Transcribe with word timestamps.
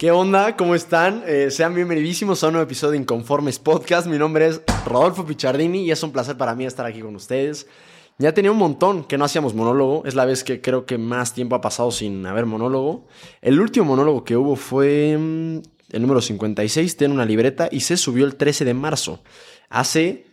¿Qué 0.00 0.10
onda? 0.10 0.56
¿Cómo 0.56 0.74
están? 0.74 1.24
Eh, 1.26 1.50
sean 1.50 1.74
bienvenidísimos 1.74 2.42
a 2.42 2.46
un 2.46 2.54
nuevo 2.54 2.64
episodio 2.64 2.92
de 2.92 2.96
Inconformes 2.96 3.58
Podcast. 3.58 4.06
Mi 4.06 4.16
nombre 4.16 4.46
es 4.46 4.62
Rodolfo 4.86 5.26
Pichardini 5.26 5.84
y 5.84 5.90
es 5.90 6.02
un 6.02 6.10
placer 6.10 6.38
para 6.38 6.54
mí 6.54 6.64
estar 6.64 6.86
aquí 6.86 7.02
con 7.02 7.14
ustedes. 7.14 7.66
Ya 8.16 8.32
tenía 8.32 8.50
un 8.50 8.56
montón 8.56 9.04
que 9.04 9.18
no 9.18 9.26
hacíamos 9.26 9.52
monólogo. 9.52 10.02
Es 10.06 10.14
la 10.14 10.24
vez 10.24 10.42
que 10.42 10.62
creo 10.62 10.86
que 10.86 10.96
más 10.96 11.34
tiempo 11.34 11.54
ha 11.54 11.60
pasado 11.60 11.90
sin 11.90 12.24
haber 12.24 12.46
monólogo. 12.46 13.08
El 13.42 13.60
último 13.60 13.84
monólogo 13.84 14.24
que 14.24 14.38
hubo 14.38 14.56
fue 14.56 15.18
mm, 15.18 15.58
el 15.90 16.00
número 16.00 16.22
56. 16.22 16.96
Tiene 16.96 17.12
una 17.12 17.26
libreta 17.26 17.68
y 17.70 17.80
se 17.80 17.98
subió 17.98 18.24
el 18.24 18.36
13 18.36 18.64
de 18.64 18.72
marzo. 18.72 19.22
Hace 19.68 20.24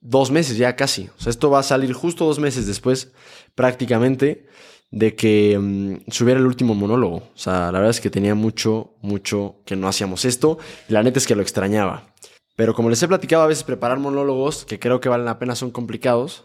dos 0.00 0.30
meses 0.30 0.56
ya 0.56 0.74
casi. 0.74 1.10
O 1.18 1.20
sea, 1.20 1.28
esto 1.28 1.50
va 1.50 1.58
a 1.58 1.64
salir 1.64 1.92
justo 1.92 2.24
dos 2.24 2.38
meses 2.38 2.66
después 2.66 3.12
prácticamente 3.54 4.46
de 4.92 5.16
que 5.16 5.58
mm, 5.58 6.10
subiera 6.10 6.38
el 6.38 6.46
último 6.46 6.74
monólogo. 6.74 7.16
O 7.16 7.30
sea, 7.34 7.72
la 7.72 7.78
verdad 7.78 7.90
es 7.90 8.00
que 8.00 8.10
tenía 8.10 8.36
mucho, 8.36 8.94
mucho 9.00 9.56
que 9.64 9.74
no 9.74 9.88
hacíamos 9.88 10.24
esto. 10.24 10.58
Y 10.88 10.92
la 10.92 11.02
neta 11.02 11.18
es 11.18 11.26
que 11.26 11.34
lo 11.34 11.42
extrañaba. 11.42 12.14
Pero 12.54 12.74
como 12.74 12.90
les 12.90 13.02
he 13.02 13.08
platicado, 13.08 13.42
a 13.42 13.46
veces 13.46 13.64
preparar 13.64 13.98
monólogos 13.98 14.64
que 14.64 14.78
creo 14.78 15.00
que 15.00 15.08
valen 15.08 15.26
la 15.26 15.38
pena 15.38 15.56
son 15.56 15.70
complicados. 15.70 16.44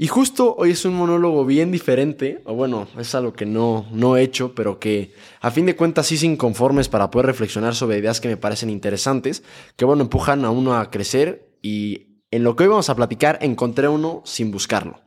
Y 0.00 0.06
justo 0.06 0.54
hoy 0.56 0.70
es 0.70 0.84
un 0.84 0.94
monólogo 0.94 1.44
bien 1.44 1.72
diferente, 1.72 2.40
o 2.44 2.54
bueno, 2.54 2.86
es 2.96 3.16
algo 3.16 3.32
que 3.32 3.46
no, 3.46 3.84
no 3.90 4.16
he 4.16 4.22
hecho, 4.22 4.54
pero 4.54 4.78
que 4.78 5.12
a 5.40 5.50
fin 5.50 5.66
de 5.66 5.74
cuentas 5.74 6.06
sí 6.06 6.16
sin 6.16 6.36
conformes 6.36 6.88
para 6.88 7.10
poder 7.10 7.26
reflexionar 7.26 7.74
sobre 7.74 7.98
ideas 7.98 8.20
que 8.20 8.28
me 8.28 8.36
parecen 8.36 8.70
interesantes, 8.70 9.42
que 9.74 9.84
bueno, 9.84 10.02
empujan 10.02 10.44
a 10.44 10.50
uno 10.50 10.76
a 10.78 10.92
crecer 10.92 11.50
y 11.62 12.22
en 12.30 12.44
lo 12.44 12.54
que 12.54 12.62
hoy 12.62 12.68
vamos 12.68 12.90
a 12.90 12.94
platicar 12.94 13.40
encontré 13.42 13.88
uno 13.88 14.22
sin 14.24 14.52
buscarlo. 14.52 15.00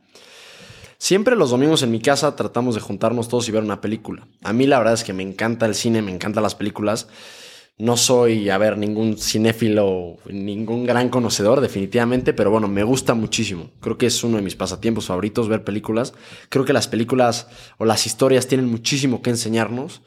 Siempre 1.02 1.34
los 1.34 1.50
domingos 1.50 1.82
en 1.82 1.90
mi 1.90 1.98
casa 1.98 2.36
tratamos 2.36 2.76
de 2.76 2.80
juntarnos 2.80 3.28
todos 3.28 3.48
y 3.48 3.50
ver 3.50 3.64
una 3.64 3.80
película. 3.80 4.28
A 4.44 4.52
mí 4.52 4.68
la 4.68 4.78
verdad 4.78 4.94
es 4.94 5.02
que 5.02 5.12
me 5.12 5.24
encanta 5.24 5.66
el 5.66 5.74
cine, 5.74 6.00
me 6.00 6.12
encantan 6.12 6.44
las 6.44 6.54
películas. 6.54 7.08
No 7.76 7.96
soy, 7.96 8.48
a 8.50 8.56
ver, 8.56 8.78
ningún 8.78 9.18
cinéfilo, 9.18 10.18
ningún 10.26 10.86
gran 10.86 11.08
conocedor, 11.08 11.60
definitivamente, 11.60 12.32
pero 12.32 12.52
bueno, 12.52 12.68
me 12.68 12.84
gusta 12.84 13.14
muchísimo. 13.14 13.70
Creo 13.80 13.98
que 13.98 14.06
es 14.06 14.22
uno 14.22 14.36
de 14.36 14.44
mis 14.44 14.54
pasatiempos 14.54 15.06
favoritos 15.06 15.48
ver 15.48 15.64
películas. 15.64 16.14
Creo 16.50 16.64
que 16.64 16.72
las 16.72 16.86
películas 16.86 17.48
o 17.78 17.84
las 17.84 18.06
historias 18.06 18.46
tienen 18.46 18.70
muchísimo 18.70 19.22
que 19.22 19.30
enseñarnos. 19.30 20.02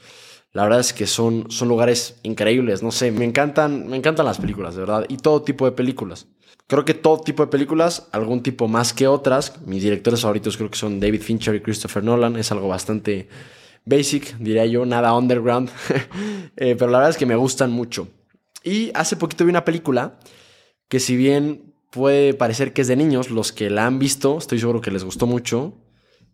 La 0.53 0.63
verdad 0.63 0.79
es 0.79 0.93
que 0.93 1.07
son, 1.07 1.51
son 1.51 1.67
lugares 1.67 2.21
increíbles, 2.23 2.81
no 2.81 2.93
sé, 2.93 3.11
me 3.11 3.25
encantan, 3.25 3.89
me 3.89 3.97
encantan 3.97 4.25
las 4.25 4.37
películas, 4.37 4.75
de 4.75 4.79
verdad, 4.79 5.05
y 5.09 5.17
todo 5.17 5.41
tipo 5.41 5.65
de 5.65 5.73
películas. 5.73 6.27
Creo 6.67 6.83
que 6.83 6.95
todo 6.95 7.19
tipo 7.19 7.45
de 7.45 7.51
películas, 7.51 8.07
algún 8.11 8.41
tipo 8.41 8.67
más 8.67 8.91
que 8.91 9.07
otras. 9.07 9.61
Mis 9.65 9.83
directores 9.83 10.21
favoritos 10.21 10.57
creo 10.57 10.71
que 10.71 10.77
son 10.77 10.99
David 10.99 11.21
Fincher 11.21 11.53
y 11.53 11.61
Christopher 11.61 12.03
Nolan. 12.03 12.37
Es 12.37 12.51
algo 12.51 12.67
bastante 12.67 13.29
basic, 13.85 14.35
diría 14.37 14.65
yo, 14.65 14.85
nada 14.85 15.13
underground. 15.13 15.69
Eh, 16.57 16.77
pero 16.79 16.89
la 16.89 16.99
verdad 16.99 17.09
es 17.09 17.17
que 17.17 17.25
me 17.25 17.35
gustan 17.35 17.69
mucho. 17.69 18.07
Y 18.63 18.89
hace 18.93 19.17
poquito 19.17 19.43
vi 19.43 19.49
una 19.49 19.65
película 19.65 20.17
que 20.87 21.01
si 21.01 21.17
bien 21.17 21.73
puede 21.91 22.33
parecer 22.33 22.71
que 22.71 22.81
es 22.81 22.87
de 22.87 22.95
niños, 22.95 23.29
los 23.29 23.51
que 23.51 23.69
la 23.69 23.85
han 23.85 23.99
visto, 23.99 24.37
estoy 24.37 24.59
seguro 24.59 24.79
que 24.79 24.89
les 24.89 25.03
gustó 25.03 25.27
mucho. 25.27 25.73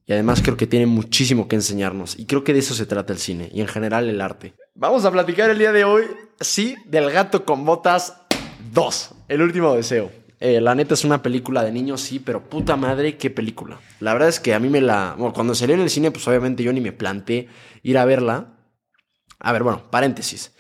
Y 0.06 0.14
además 0.14 0.44
creo 0.44 0.58
que 0.58 0.68
tiene 0.68 0.86
muchísimo 0.86 1.48
que 1.48 1.56
enseñarnos. 1.56 2.20
Y 2.20 2.28
creo 2.28 2.44
que 2.44 2.54
de 2.54 2.60
eso 2.60 2.76
se 2.76 2.86
trata 2.86 3.14
el 3.14 3.20
cine 3.20 3.50
y 3.52 3.62
en 3.62 3.68
general 3.68 4.08
el 4.10 4.22
arte. 4.22 4.54
Vamos 4.76 5.06
a 5.06 5.12
platicar 5.12 5.50
el 5.50 5.58
día 5.58 5.72
de 5.72 5.86
hoy, 5.86 6.04
sí, 6.40 6.76
del 6.86 7.10
gato 7.10 7.44
con 7.46 7.66
botas 7.66 8.16
2, 8.74 9.16
el 9.28 9.42
último 9.42 9.74
deseo. 9.74 10.12
Eh, 10.44 10.60
la 10.60 10.74
neta 10.74 10.96
es 10.96 11.06
una 11.06 11.22
película 11.22 11.64
de 11.64 11.72
niños, 11.72 12.02
sí, 12.02 12.18
pero 12.18 12.50
puta 12.50 12.76
madre, 12.76 13.16
qué 13.16 13.30
película. 13.30 13.80
La 14.00 14.12
verdad 14.14 14.28
es 14.28 14.40
que 14.40 14.56
a 14.56 14.60
mí 14.60 14.70
me 14.70 14.82
la... 14.82 15.14
Bueno, 15.16 15.34
cuando 15.34 15.54
salió 15.54 15.76
en 15.76 15.82
el 15.82 15.90
cine, 15.92 16.10
pues 16.10 16.28
obviamente 16.28 16.64
yo 16.64 16.74
ni 16.74 16.82
me 16.82 16.92
planté 16.92 17.48
ir 17.84 17.96
a 18.00 18.06
verla. 18.06 18.58
A 19.38 19.52
ver, 19.52 19.62
bueno, 19.62 19.92
paréntesis. 19.92 20.56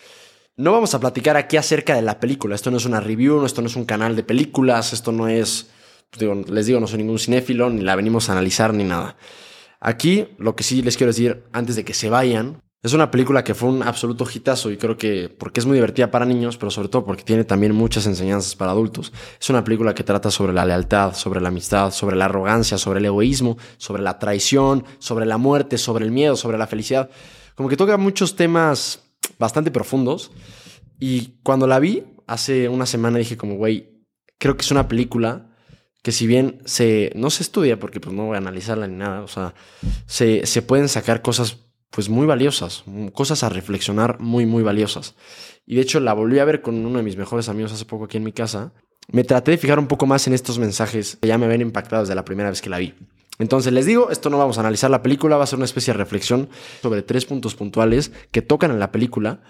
No 0.55 0.71
vamos 0.71 0.93
a 0.93 0.99
platicar 0.99 1.35
aquí 1.35 1.57
acerca 1.57 1.95
de 1.95 2.03
la 2.03 2.19
película. 2.19 2.53
Esto 2.53 2.69
no 2.69 2.77
es 2.77 2.85
una 2.85 2.99
review, 2.99 3.43
esto 3.43 3.63
no 3.63 3.67
es 3.69 3.75
un 3.75 3.85
canal 3.85 4.15
de 4.15 4.21
películas, 4.21 4.93
esto 4.93 5.11
no 5.11 5.27
es... 5.27 5.71
Pues 6.11 6.49
les 6.51 6.65
digo, 6.67 6.79
no 6.79 6.85
soy 6.85 6.99
ningún 6.99 7.17
cinéfilo, 7.17 7.71
ni 7.71 7.81
la 7.81 7.95
venimos 7.95 8.29
a 8.29 8.33
analizar, 8.33 8.75
ni 8.75 8.83
nada. 8.83 9.17
Aquí 9.79 10.27
lo 10.37 10.55
que 10.55 10.63
sí 10.63 10.83
les 10.83 10.95
quiero 10.95 11.09
decir 11.09 11.43
antes 11.53 11.75
de 11.75 11.83
que 11.83 11.95
se 11.95 12.11
vayan 12.11 12.61
es 12.83 12.93
una 12.93 13.11
película 13.11 13.43
que 13.43 13.53
fue 13.53 13.69
un 13.69 13.83
absoluto 13.83 14.25
hitazo 14.33 14.71
y 14.71 14.77
creo 14.77 14.97
que 14.97 15.29
porque 15.29 15.59
es 15.59 15.67
muy 15.67 15.75
divertida 15.75 16.09
para 16.09 16.25
niños, 16.25 16.57
pero 16.57 16.71
sobre 16.71 16.89
todo 16.89 17.05
porque 17.05 17.23
tiene 17.23 17.43
también 17.43 17.75
muchas 17.75 18.07
enseñanzas 18.07 18.55
para 18.55 18.71
adultos. 18.71 19.13
Es 19.39 19.49
una 19.51 19.63
película 19.63 19.93
que 19.93 20.03
trata 20.03 20.31
sobre 20.31 20.51
la 20.51 20.65
lealtad, 20.65 21.13
sobre 21.13 21.41
la 21.41 21.49
amistad, 21.49 21.91
sobre 21.91 22.15
la 22.15 22.25
arrogancia, 22.25 22.79
sobre 22.79 22.99
el 22.99 23.05
egoísmo, 23.05 23.57
sobre 23.77 24.01
la 24.01 24.17
traición, 24.17 24.83
sobre 24.97 25.27
la 25.27 25.37
muerte, 25.37 25.77
sobre 25.77 26.05
el 26.05 26.11
miedo, 26.11 26.35
sobre 26.35 26.57
la 26.57 26.65
felicidad. 26.65 27.11
Como 27.53 27.69
que 27.69 27.77
toca 27.77 27.97
muchos 27.97 28.35
temas 28.35 29.03
bastante 29.37 29.69
profundos. 29.69 30.31
Y 30.99 31.39
cuando 31.43 31.67
la 31.67 31.77
vi 31.77 32.03
hace 32.25 32.67
una 32.67 32.87
semana 32.87 33.19
dije 33.19 33.37
como, 33.37 33.57
güey, 33.57 34.05
creo 34.39 34.57
que 34.57 34.63
es 34.63 34.71
una 34.71 34.87
película 34.87 35.51
que 36.01 36.11
si 36.11 36.25
bien 36.25 36.63
se, 36.65 37.11
no 37.15 37.29
se 37.29 37.43
estudia, 37.43 37.79
porque 37.79 37.99
pues 37.99 38.15
no 38.15 38.25
voy 38.25 38.35
a 38.35 38.39
analizarla 38.39 38.87
ni 38.87 38.95
nada, 38.95 39.21
o 39.21 39.27
sea, 39.27 39.53
se, 40.07 40.47
se 40.47 40.63
pueden 40.63 40.89
sacar 40.89 41.21
cosas 41.21 41.70
pues 41.91 42.09
muy 42.09 42.25
valiosas, 42.25 42.83
cosas 43.13 43.43
a 43.43 43.49
reflexionar 43.49 44.19
muy, 44.19 44.45
muy 44.45 44.63
valiosas. 44.63 45.15
Y 45.65 45.75
de 45.75 45.81
hecho 45.81 45.99
la 45.99 46.13
volví 46.13 46.39
a 46.39 46.45
ver 46.45 46.61
con 46.61 46.85
uno 46.85 46.97
de 46.97 47.03
mis 47.03 47.17
mejores 47.17 47.49
amigos 47.49 47.73
hace 47.73 47.85
poco 47.85 48.05
aquí 48.05 48.17
en 48.17 48.23
mi 48.23 48.31
casa. 48.31 48.73
Me 49.11 49.23
traté 49.23 49.51
de 49.51 49.57
fijar 49.57 49.77
un 49.77 49.87
poco 49.87 50.05
más 50.07 50.25
en 50.27 50.33
estos 50.33 50.57
mensajes 50.57 51.17
que 51.21 51.27
ya 51.27 51.37
me 51.37 51.47
ven 51.47 51.61
impactado 51.61 52.03
desde 52.03 52.15
la 52.15 52.25
primera 52.25 52.49
vez 52.49 52.61
que 52.61 52.69
la 52.69 52.77
vi. 52.77 52.95
Entonces 53.39 53.73
les 53.73 53.85
digo, 53.85 54.09
esto 54.09 54.29
no 54.29 54.37
vamos 54.37 54.57
a 54.57 54.61
analizar 54.61 54.89
la 54.89 55.01
película, 55.01 55.35
va 55.35 55.43
a 55.43 55.47
ser 55.47 55.57
una 55.57 55.65
especie 55.65 55.93
de 55.93 55.97
reflexión 55.97 56.49
sobre 56.81 57.01
tres 57.01 57.25
puntos 57.25 57.55
puntuales 57.55 58.11
que 58.31 58.41
tocan 58.41 58.71
en 58.71 58.79
la 58.79 58.91
película, 58.91 59.41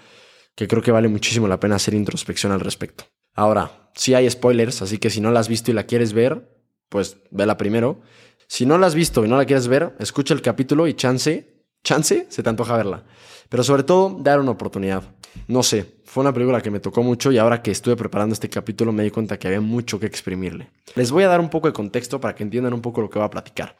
que 0.56 0.68
creo 0.68 0.82
que 0.82 0.92
vale 0.92 1.10
muchísimo 1.10 1.48
la 1.48 1.60
pena 1.60 1.76
hacer 1.76 1.94
introspección 1.94 2.52
al 2.52 2.62
respecto. 2.62 3.06
Ahora, 3.36 3.92
sí 3.94 4.14
hay 4.14 4.30
spoilers, 4.30 4.82
así 4.82 4.98
que 4.98 5.10
si 5.10 5.22
no 5.22 5.32
la 5.32 5.42
has 5.42 5.48
visto 5.48 5.72
y 5.72 5.74
la 5.74 5.84
quieres 5.84 6.14
ver, 6.14 6.50
pues 6.90 7.18
vela 7.30 7.58
primero. 7.58 8.02
Si 8.48 8.66
no 8.66 8.78
la 8.78 8.88
has 8.88 8.96
visto 8.96 9.24
y 9.24 9.28
no 9.28 9.38
la 9.38 9.46
quieres 9.46 9.68
ver, 9.68 9.96
escucha 10.00 10.34
el 10.34 10.42
capítulo 10.42 10.88
y 10.88 10.94
chance 10.94 11.51
chance, 11.84 12.28
se 12.30 12.44
te 12.44 12.50
antoja 12.50 12.78
verla. 12.78 13.04
Pero 13.50 13.64
sobre 13.64 13.84
todo, 13.84 14.18
dar 14.20 14.40
una 14.40 14.52
oportunidad. 14.52 15.04
No 15.48 15.64
sé, 15.64 15.86
fue 16.06 16.22
una 16.22 16.34
película 16.34 16.62
que 16.62 16.72
me 16.72 16.80
tocó 16.80 17.04
mucho 17.04 17.32
y 17.32 17.38
ahora 17.38 17.62
que 17.62 17.72
estuve 17.72 17.96
preparando 17.96 18.34
este 18.34 18.50
capítulo 18.50 18.92
me 18.92 19.04
di 19.04 19.12
cuenta 19.12 19.40
que 19.40 19.48
había 19.48 19.62
mucho 19.62 20.00
que 20.00 20.06
exprimirle. 20.06 20.70
Les 20.96 21.12
voy 21.12 21.24
a 21.24 21.28
dar 21.28 21.40
un 21.40 21.50
poco 21.50 21.68
de 21.68 21.74
contexto 21.74 22.20
para 22.20 22.36
que 22.36 22.44
entiendan 22.44 22.74
un 22.74 22.82
poco 22.82 23.02
lo 23.02 23.10
que 23.10 23.20
voy 23.20 23.26
a 23.26 23.30
platicar. 23.30 23.76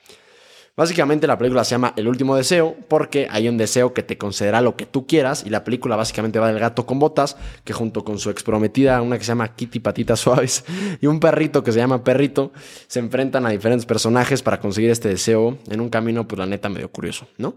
Básicamente 0.76 1.28
la 1.28 1.38
película 1.38 1.66
se 1.66 1.72
llama 1.72 1.94
El 1.98 2.08
último 2.08 2.36
deseo 2.36 2.78
porque 2.88 3.28
hay 3.30 3.50
un 3.50 3.58
deseo 3.58 3.94
que 3.94 4.04
te 4.04 4.18
concederá 4.18 4.62
lo 4.62 4.78
que 4.78 4.86
tú 4.86 5.06
quieras 5.06 5.44
y 5.46 5.50
la 5.50 5.66
película 5.66 5.98
básicamente 5.98 6.40
va 6.40 6.48
del 6.48 6.60
gato 6.60 6.86
con 6.86 6.98
botas 6.98 7.36
que 7.66 7.74
junto 7.74 8.06
con 8.06 8.18
su 8.20 8.30
ex 8.30 8.42
prometida, 8.42 9.02
una 9.02 9.18
que 9.18 9.26
se 9.26 9.30
llama 9.30 9.54
Kitty 9.54 9.80
Patitas 9.80 10.22
Suaves 10.22 10.64
y 11.02 11.08
un 11.08 11.20
perrito 11.20 11.64
que 11.64 11.74
se 11.74 11.80
llama 11.80 12.04
Perrito, 12.04 12.54
se 12.88 13.00
enfrentan 13.00 13.46
a 13.46 13.50
diferentes 13.50 13.86
personajes 13.86 14.42
para 14.42 14.62
conseguir 14.62 14.90
este 14.92 15.10
deseo 15.10 15.58
en 15.70 15.82
un 15.82 15.90
camino 15.90 16.26
pues 16.26 16.40
la 16.40 16.46
neta 16.46 16.70
medio 16.70 16.90
curioso, 16.90 17.28
¿no? 17.38 17.56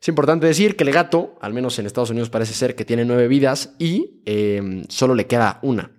Es 0.00 0.08
importante 0.08 0.46
decir 0.46 0.76
que 0.76 0.84
el 0.84 0.92
gato, 0.92 1.36
al 1.40 1.52
menos 1.52 1.78
en 1.78 1.86
Estados 1.86 2.10
Unidos 2.10 2.30
parece 2.30 2.52
ser 2.52 2.74
que 2.74 2.84
tiene 2.84 3.04
nueve 3.04 3.28
vidas 3.28 3.74
y 3.78 4.20
em, 4.24 4.84
solo 4.88 5.14
le 5.14 5.26
queda 5.26 5.58
una. 5.62 5.90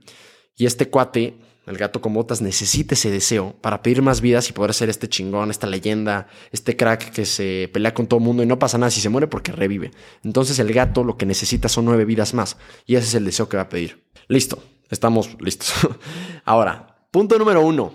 Y 0.55 0.65
este 0.65 0.89
cuate, 0.89 1.39
el 1.65 1.77
gato 1.77 2.01
con 2.01 2.13
botas, 2.13 2.41
necesita 2.41 2.95
ese 2.95 3.11
deseo 3.11 3.55
para 3.61 3.81
pedir 3.81 4.01
más 4.01 4.21
vidas 4.21 4.49
y 4.49 4.53
poder 4.53 4.73
ser 4.73 4.89
este 4.89 5.09
chingón, 5.09 5.51
esta 5.51 5.67
leyenda, 5.67 6.27
este 6.51 6.77
crack 6.77 7.11
que 7.11 7.25
se 7.25 7.69
pelea 7.73 7.93
con 7.93 8.07
todo 8.07 8.19
el 8.19 8.25
mundo 8.25 8.43
y 8.43 8.45
no 8.45 8.57
pasa 8.57 8.77
nada 8.77 8.89
si 8.89 9.01
se 9.01 9.09
muere 9.09 9.27
porque 9.27 9.51
revive. 9.51 9.91
Entonces 10.23 10.57
el 10.59 10.71
gato 10.73 11.03
lo 11.03 11.17
que 11.17 11.25
necesita 11.25 11.67
son 11.67 11.85
nueve 11.85 12.05
vidas 12.05 12.33
más 12.33 12.57
y 12.85 12.95
ese 12.95 13.07
es 13.07 13.15
el 13.15 13.25
deseo 13.25 13.49
que 13.49 13.57
va 13.57 13.63
a 13.63 13.69
pedir. 13.69 14.03
Listo, 14.27 14.63
estamos 14.89 15.35
listos. 15.41 15.73
Ahora, 16.45 16.97
punto 17.11 17.37
número 17.37 17.65
uno, 17.65 17.93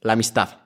la 0.00 0.12
amistad. 0.12 0.58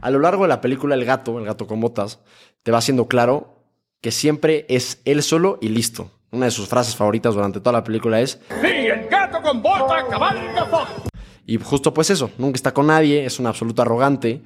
A 0.00 0.10
lo 0.10 0.18
largo 0.18 0.42
de 0.42 0.48
la 0.48 0.60
película 0.60 0.94
El 0.94 1.04
gato, 1.04 1.38
el 1.38 1.46
gato 1.46 1.66
con 1.66 1.80
botas, 1.80 2.20
te 2.62 2.70
va 2.70 2.78
haciendo 2.78 3.08
claro 3.08 3.57
que 4.00 4.10
siempre 4.10 4.66
es 4.68 5.00
él 5.04 5.22
solo 5.22 5.58
y 5.60 5.68
listo. 5.68 6.10
Una 6.30 6.46
de 6.46 6.50
sus 6.50 6.68
frases 6.68 6.94
favoritas 6.94 7.34
durante 7.34 7.60
toda 7.60 7.72
la 7.72 7.84
película 7.84 8.20
es 8.20 8.38
¡Sí, 8.60 8.66
el 8.66 9.08
gato 9.08 9.40
con 9.40 9.62
bota 9.62 10.06
cabalga 10.08 10.68
Y 11.46 11.56
justo 11.56 11.94
pues 11.94 12.10
eso, 12.10 12.30
nunca 12.38 12.56
está 12.56 12.72
con 12.72 12.88
nadie, 12.88 13.24
es 13.24 13.38
un 13.38 13.46
absoluto 13.46 13.82
arrogante. 13.82 14.42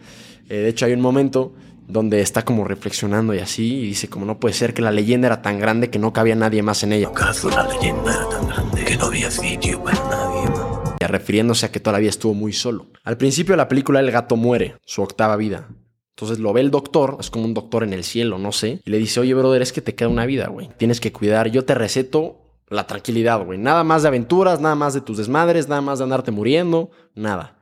Eh, 0.49 0.57
de 0.57 0.69
hecho 0.69 0.87
hay 0.87 0.93
un 0.93 1.01
momento 1.01 1.53
donde 1.89 2.21
está 2.21 2.45
como 2.45 2.65
reflexionando 2.65 3.35
y 3.35 3.41
así, 3.41 3.81
y 3.81 3.87
dice 3.87 4.09
como 4.09 4.25
no 4.25 4.39
puede 4.39 4.55
ser 4.55 4.73
que 4.73 4.81
la 4.81 4.93
leyenda 4.93 5.27
era 5.27 5.43
tan 5.43 5.59
grande 5.59 5.91
que 5.91 5.99
no 5.99 6.13
cabía 6.13 6.37
nadie 6.37 6.63
más 6.63 6.83
en 6.85 6.93
ella. 6.93 7.09
¿Acaso 7.09 7.51
la 7.51 7.67
leyenda 7.67 8.15
era 8.15 8.29
tan 8.29 8.49
grande 8.49 8.85
que 8.85 8.97
no 8.97 9.07
había 9.07 9.31
sitio 9.31 9.83
para 9.83 9.99
nadie 10.09 10.51
más? 10.51 10.93
Refiriéndose 11.01 11.67
a 11.67 11.73
que 11.73 11.81
todavía 11.81 12.09
estuvo 12.09 12.33
muy 12.33 12.53
solo. 12.53 12.87
Al 13.03 13.17
principio 13.17 13.55
de 13.55 13.59
la 13.59 13.69
película 13.69 14.01
el 14.01 14.11
gato 14.11 14.37
muere, 14.37 14.77
su 14.87 15.03
octava 15.03 15.37
vida. 15.37 15.69
Entonces 16.17 16.39
lo 16.39 16.53
ve 16.53 16.61
el 16.61 16.71
doctor, 16.71 17.17
es 17.21 17.31
como 17.31 17.45
un 17.47 17.55
doctor 17.55 17.85
en 17.85 17.93
el 17.93 18.05
cielo, 18.05 18.39
no 18.39 18.53
sé, 18.53 18.81
y 18.85 18.91
le 18.91 18.99
dice, 18.99 19.21
oye, 19.21 19.35
brother, 19.35 19.63
es 19.63 19.73
que 19.73 19.81
te 19.81 19.95
queda 19.95 20.09
una 20.09 20.27
vida, 20.27 20.49
güey. 20.49 20.69
Tienes 20.77 21.01
que 21.01 21.13
cuidar, 21.13 21.51
yo 21.51 21.65
te 21.65 21.75
receto 21.75 22.37
la 22.69 22.87
tranquilidad, 22.87 23.45
güey. 23.45 23.59
Nada 23.59 23.83
más 23.83 24.03
de 24.03 24.09
aventuras, 24.09 24.61
nada 24.61 24.75
más 24.75 24.95
de 24.95 25.01
tus 25.01 25.17
desmadres, 25.19 25.69
nada 25.69 25.81
más 25.81 25.99
de 25.99 26.05
andarte 26.05 26.31
muriendo, 26.31 26.91
nada. 27.15 27.59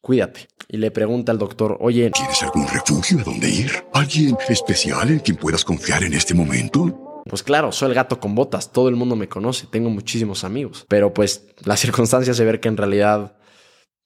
Cuídate. 0.00 0.48
Y 0.68 0.76
le 0.76 0.90
pregunta 0.90 1.32
al 1.32 1.38
doctor, 1.38 1.78
oye, 1.80 2.10
¿Tienes 2.10 2.42
algún 2.42 2.66
refugio 2.68 3.20
a 3.20 3.22
donde 3.22 3.48
ir? 3.48 3.70
¿Alguien 3.92 4.36
especial 4.48 5.10
en 5.10 5.18
quien 5.20 5.36
puedas 5.36 5.64
confiar 5.64 6.04
en 6.04 6.14
este 6.14 6.34
momento? 6.34 7.04
pues 7.26 7.42
claro, 7.42 7.72
soy 7.72 7.88
el 7.88 7.94
gato 7.94 8.20
con 8.20 8.34
botas, 8.34 8.70
todo 8.70 8.88
el 8.88 8.96
mundo 8.96 9.16
me 9.16 9.28
conoce, 9.28 9.66
tengo 9.66 9.88
muchísimos 9.90 10.44
amigos, 10.44 10.84
pero 10.88 11.14
pues 11.14 11.46
las 11.64 11.80
circunstancias 11.80 12.36
de 12.36 12.44
ver 12.44 12.60
que 12.60 12.68
en 12.68 12.76
realidad 12.76 13.34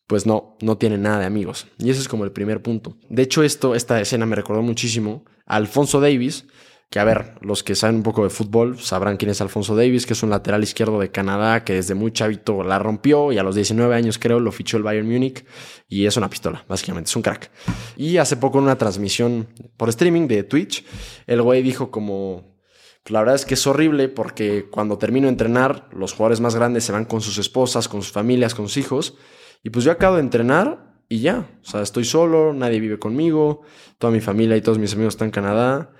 pues 0.08 0.26
no, 0.26 0.56
no 0.60 0.78
tiene 0.78 0.98
nada 0.98 1.20
de 1.20 1.26
amigos. 1.26 1.68
Y 1.78 1.90
ese 1.90 2.00
es 2.00 2.08
como 2.08 2.24
el 2.24 2.32
primer 2.32 2.62
punto. 2.62 2.96
De 3.08 3.22
hecho, 3.22 3.44
esto, 3.44 3.74
esta 3.76 4.00
escena 4.00 4.26
me 4.26 4.34
recordó 4.34 4.62
muchísimo 4.62 5.24
a 5.46 5.56
Alfonso 5.56 6.00
Davis, 6.00 6.46
que 6.88 6.98
a 6.98 7.04
ver, 7.04 7.34
los 7.42 7.62
que 7.62 7.74
saben 7.74 7.96
un 7.96 8.02
poco 8.02 8.24
de 8.24 8.30
fútbol 8.30 8.78
sabrán 8.78 9.18
quién 9.18 9.30
es 9.30 9.42
Alfonso 9.42 9.76
Davis, 9.76 10.06
que 10.06 10.14
es 10.14 10.22
un 10.22 10.30
lateral 10.30 10.62
izquierdo 10.62 10.98
de 10.98 11.10
Canadá 11.10 11.62
que 11.62 11.74
desde 11.74 11.94
muy 11.94 12.10
chavito 12.10 12.62
la 12.64 12.78
rompió 12.78 13.30
y 13.32 13.36
a 13.36 13.42
los 13.42 13.54
19 13.54 13.94
años 13.94 14.18
creo 14.18 14.40
lo 14.40 14.50
fichó 14.50 14.78
el 14.78 14.82
Bayern 14.82 15.06
Múnich 15.06 15.44
y 15.86 16.06
es 16.06 16.16
una 16.16 16.30
pistola, 16.30 16.64
básicamente, 16.66 17.08
es 17.08 17.16
un 17.16 17.20
crack. 17.20 17.50
Y 17.98 18.16
hace 18.16 18.38
poco 18.38 18.56
en 18.56 18.64
una 18.64 18.78
transmisión 18.78 19.48
por 19.76 19.90
streaming 19.90 20.26
de 20.26 20.42
Twitch, 20.42 20.86
el 21.26 21.42
güey 21.42 21.62
dijo 21.62 21.90
como, 21.90 22.56
pues 23.02 23.12
la 23.12 23.20
verdad 23.20 23.34
es 23.34 23.44
que 23.44 23.52
es 23.52 23.66
horrible 23.66 24.08
porque 24.08 24.70
cuando 24.70 24.96
termino 24.96 25.26
de 25.26 25.32
entrenar, 25.32 25.90
los 25.92 26.14
jugadores 26.14 26.40
más 26.40 26.54
grandes 26.54 26.84
se 26.84 26.92
van 26.92 27.04
con 27.04 27.20
sus 27.20 27.36
esposas, 27.36 27.88
con 27.88 28.00
sus 28.00 28.12
familias, 28.12 28.54
con 28.54 28.66
sus 28.66 28.78
hijos, 28.78 29.14
y 29.62 29.70
pues 29.70 29.84
yo 29.84 29.92
acabo 29.92 30.16
de 30.16 30.22
entrenar 30.22 31.02
y 31.08 31.20
ya, 31.20 31.48
o 31.62 31.64
sea, 31.64 31.82
estoy 31.82 32.04
solo, 32.04 32.52
nadie 32.52 32.80
vive 32.80 32.98
conmigo, 32.98 33.62
toda 33.98 34.12
mi 34.12 34.20
familia 34.20 34.56
y 34.56 34.60
todos 34.60 34.78
mis 34.78 34.92
amigos 34.94 35.14
están 35.14 35.28
en 35.28 35.32
Canadá 35.32 35.92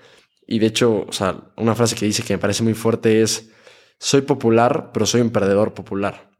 y 0.47 0.59
de 0.59 0.67
hecho, 0.67 1.05
o 1.07 1.11
sea, 1.11 1.51
una 1.57 1.75
frase 1.75 1.95
que 1.95 2.05
dice 2.05 2.23
que 2.23 2.33
me 2.33 2.39
parece 2.39 2.63
muy 2.63 2.73
fuerte 2.73 3.21
es, 3.21 3.51
soy 3.99 4.21
popular, 4.21 4.91
pero 4.93 5.05
soy 5.05 5.21
un 5.21 5.29
perdedor 5.29 5.73
popular. 5.73 6.31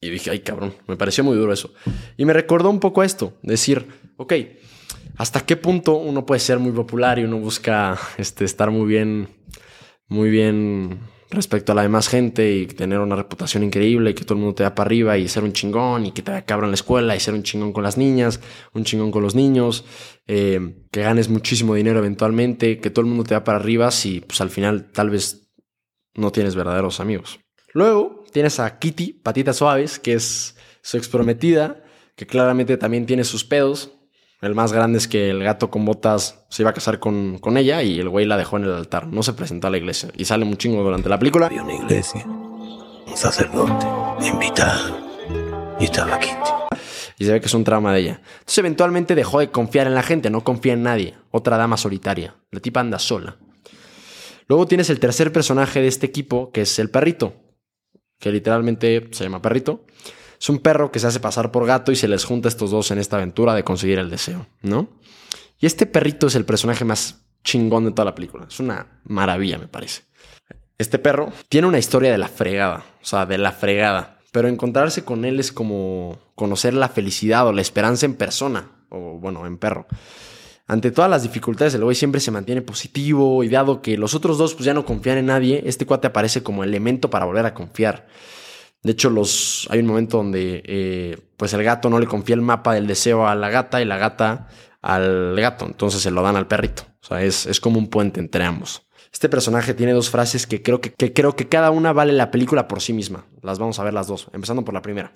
Y 0.00 0.10
dije, 0.10 0.30
ay 0.30 0.40
cabrón, 0.40 0.74
me 0.86 0.96
pareció 0.96 1.24
muy 1.24 1.36
duro 1.36 1.52
eso. 1.52 1.72
Y 2.16 2.24
me 2.26 2.34
recordó 2.34 2.68
un 2.68 2.80
poco 2.80 3.02
esto, 3.02 3.38
decir, 3.42 3.88
ok, 4.18 4.34
¿hasta 5.16 5.46
qué 5.46 5.56
punto 5.56 5.96
uno 5.96 6.26
puede 6.26 6.40
ser 6.40 6.58
muy 6.58 6.72
popular 6.72 7.18
y 7.18 7.24
uno 7.24 7.38
busca 7.38 7.98
este, 8.18 8.44
estar 8.44 8.70
muy 8.70 8.86
bien, 8.86 9.28
muy 10.08 10.28
bien 10.28 11.00
respecto 11.30 11.72
a 11.72 11.74
la 11.74 11.82
demás 11.82 12.08
gente 12.08 12.52
y 12.52 12.66
tener 12.66 12.98
una 13.00 13.16
reputación 13.16 13.64
increíble 13.64 14.10
y 14.10 14.14
que 14.14 14.24
todo 14.24 14.34
el 14.34 14.40
mundo 14.40 14.54
te 14.54 14.62
da 14.62 14.74
para 14.74 14.88
arriba 14.88 15.18
y 15.18 15.28
ser 15.28 15.44
un 15.44 15.52
chingón 15.52 16.06
y 16.06 16.12
que 16.12 16.22
te 16.22 16.32
da 16.32 16.42
cabra 16.42 16.66
en 16.66 16.70
la 16.70 16.76
escuela 16.76 17.16
y 17.16 17.20
ser 17.20 17.34
un 17.34 17.42
chingón 17.42 17.72
con 17.72 17.82
las 17.82 17.96
niñas, 17.96 18.40
un 18.72 18.84
chingón 18.84 19.10
con 19.10 19.22
los 19.22 19.34
niños, 19.34 19.84
eh, 20.26 20.84
que 20.90 21.02
ganes 21.02 21.28
muchísimo 21.28 21.74
dinero 21.74 21.98
eventualmente, 21.98 22.78
que 22.78 22.90
todo 22.90 23.02
el 23.02 23.08
mundo 23.08 23.24
te 23.24 23.34
da 23.34 23.44
para 23.44 23.58
arriba 23.58 23.90
si 23.90 24.20
pues 24.20 24.40
al 24.40 24.50
final 24.50 24.90
tal 24.92 25.10
vez 25.10 25.48
no 26.14 26.32
tienes 26.32 26.54
verdaderos 26.54 27.00
amigos. 27.00 27.40
Luego 27.72 28.24
tienes 28.32 28.58
a 28.60 28.78
Kitty, 28.78 29.12
Patitas 29.12 29.56
Suaves, 29.56 29.98
que 29.98 30.14
es 30.14 30.56
su 30.82 30.96
ex 30.96 31.08
prometida, 31.08 31.84
que 32.14 32.26
claramente 32.26 32.76
también 32.76 33.04
tiene 33.04 33.24
sus 33.24 33.44
pedos, 33.44 33.92
el 34.42 34.54
más 34.54 34.72
grande 34.72 34.98
es 34.98 35.08
que 35.08 35.30
el 35.30 35.42
gato 35.42 35.70
con 35.70 35.84
botas 35.84 36.44
se 36.50 36.62
iba 36.62 36.70
a 36.70 36.74
casar 36.74 36.98
con, 36.98 37.38
con 37.38 37.56
ella 37.56 37.82
y 37.82 37.98
el 37.98 38.08
güey 38.08 38.26
la 38.26 38.36
dejó 38.36 38.58
en 38.58 38.64
el 38.64 38.72
altar. 38.72 39.06
No 39.06 39.22
se 39.22 39.32
presentó 39.32 39.66
a 39.66 39.70
la 39.70 39.78
iglesia. 39.78 40.10
Y 40.16 40.24
sale 40.26 40.44
un 40.44 40.56
chingo 40.56 40.82
durante 40.82 41.08
la 41.08 41.18
película. 41.18 41.46
Había 41.46 41.62
una 41.62 41.74
iglesia, 41.74 42.24
un 42.26 43.16
sacerdote, 43.16 43.86
invitado. 44.26 44.98
Y 45.80 45.84
estaba 45.84 46.18
Kitty. 46.18 46.56
Y 47.18 47.24
se 47.24 47.32
ve 47.32 47.40
que 47.40 47.46
es 47.46 47.54
un 47.54 47.64
trauma 47.64 47.94
de 47.94 48.00
ella. 48.00 48.20
Entonces 48.40 48.58
eventualmente 48.58 49.14
dejó 49.14 49.38
de 49.40 49.50
confiar 49.50 49.86
en 49.86 49.94
la 49.94 50.02
gente, 50.02 50.28
no 50.28 50.44
confía 50.44 50.74
en 50.74 50.82
nadie. 50.82 51.14
Otra 51.30 51.56
dama 51.56 51.78
solitaria. 51.78 52.36
La 52.50 52.60
tipa 52.60 52.80
anda 52.80 52.98
sola. 52.98 53.36
Luego 54.48 54.66
tienes 54.66 54.90
el 54.90 55.00
tercer 55.00 55.32
personaje 55.32 55.80
de 55.80 55.88
este 55.88 56.06
equipo, 56.06 56.52
que 56.52 56.62
es 56.62 56.78
el 56.78 56.90
perrito. 56.90 57.34
Que 58.18 58.30
literalmente 58.30 59.08
se 59.12 59.24
llama 59.24 59.40
perrito. 59.40 59.84
Es 60.40 60.48
un 60.48 60.58
perro 60.58 60.92
que 60.92 60.98
se 60.98 61.06
hace 61.06 61.20
pasar 61.20 61.50
por 61.50 61.66
gato 61.66 61.92
y 61.92 61.96
se 61.96 62.08
les 62.08 62.24
junta 62.24 62.48
a 62.48 62.50
estos 62.50 62.70
dos 62.70 62.90
en 62.90 62.98
esta 62.98 63.16
aventura 63.16 63.54
de 63.54 63.64
conseguir 63.64 63.98
el 63.98 64.10
deseo, 64.10 64.46
¿no? 64.62 64.88
Y 65.58 65.66
este 65.66 65.86
perrito 65.86 66.26
es 66.26 66.34
el 66.34 66.44
personaje 66.44 66.84
más 66.84 67.26
chingón 67.42 67.84
de 67.84 67.92
toda 67.92 68.04
la 68.04 68.14
película. 68.14 68.46
Es 68.48 68.60
una 68.60 69.00
maravilla, 69.04 69.58
me 69.58 69.68
parece. 69.68 70.02
Este 70.78 70.98
perro 70.98 71.32
tiene 71.48 71.68
una 71.68 71.78
historia 71.78 72.12
de 72.12 72.18
la 72.18 72.28
fregada, 72.28 72.84
o 73.00 73.04
sea, 73.04 73.24
de 73.24 73.38
la 73.38 73.52
fregada. 73.52 74.18
Pero 74.32 74.48
encontrarse 74.48 75.04
con 75.04 75.24
él 75.24 75.40
es 75.40 75.52
como 75.52 76.18
conocer 76.34 76.74
la 76.74 76.90
felicidad 76.90 77.46
o 77.46 77.52
la 77.52 77.62
esperanza 77.62 78.04
en 78.04 78.14
persona, 78.14 78.70
o 78.90 79.18
bueno, 79.18 79.46
en 79.46 79.56
perro. 79.56 79.86
Ante 80.66 80.90
todas 80.90 81.10
las 81.10 81.22
dificultades, 81.22 81.74
el 81.74 81.84
güey 81.84 81.94
siempre 81.94 82.20
se 82.20 82.32
mantiene 82.32 82.60
positivo 82.60 83.44
y 83.44 83.48
dado 83.48 83.80
que 83.80 83.96
los 83.96 84.14
otros 84.14 84.36
dos 84.36 84.54
pues 84.54 84.66
ya 84.66 84.74
no 84.74 84.84
confían 84.84 85.16
en 85.16 85.26
nadie, 85.26 85.62
este 85.64 85.86
cuate 85.86 86.08
aparece 86.08 86.42
como 86.42 86.64
elemento 86.64 87.08
para 87.08 87.24
volver 87.24 87.46
a 87.46 87.54
confiar. 87.54 88.08
De 88.82 88.92
hecho, 88.92 89.10
los, 89.10 89.66
hay 89.70 89.80
un 89.80 89.86
momento 89.86 90.18
donde 90.18 90.62
eh, 90.64 91.18
pues 91.36 91.52
el 91.52 91.62
gato 91.62 91.90
no 91.90 91.98
le 91.98 92.06
confía 92.06 92.34
el 92.34 92.42
mapa 92.42 92.74
del 92.74 92.86
deseo 92.86 93.26
a 93.26 93.34
la 93.34 93.50
gata 93.50 93.80
y 93.82 93.84
la 93.84 93.98
gata 93.98 94.48
al 94.82 95.34
gato. 95.36 95.66
Entonces 95.66 96.00
se 96.00 96.10
lo 96.10 96.22
dan 96.22 96.36
al 96.36 96.46
perrito. 96.46 96.84
O 97.02 97.06
sea, 97.06 97.22
es, 97.22 97.46
es 97.46 97.60
como 97.60 97.78
un 97.78 97.88
puente 97.88 98.20
entre 98.20 98.44
ambos. 98.44 98.86
Este 99.12 99.28
personaje 99.28 99.74
tiene 99.74 99.92
dos 99.92 100.10
frases 100.10 100.46
que 100.46 100.62
creo 100.62 100.80
que, 100.80 100.92
que 100.92 101.12
creo 101.12 101.34
que 101.34 101.48
cada 101.48 101.70
una 101.70 101.92
vale 101.92 102.12
la 102.12 102.30
película 102.30 102.68
por 102.68 102.82
sí 102.82 102.92
misma. 102.92 103.26
Las 103.42 103.58
vamos 103.58 103.78
a 103.78 103.84
ver 103.84 103.94
las 103.94 104.06
dos, 104.06 104.28
empezando 104.32 104.64
por 104.64 104.74
la 104.74 104.82
primera. 104.82 105.12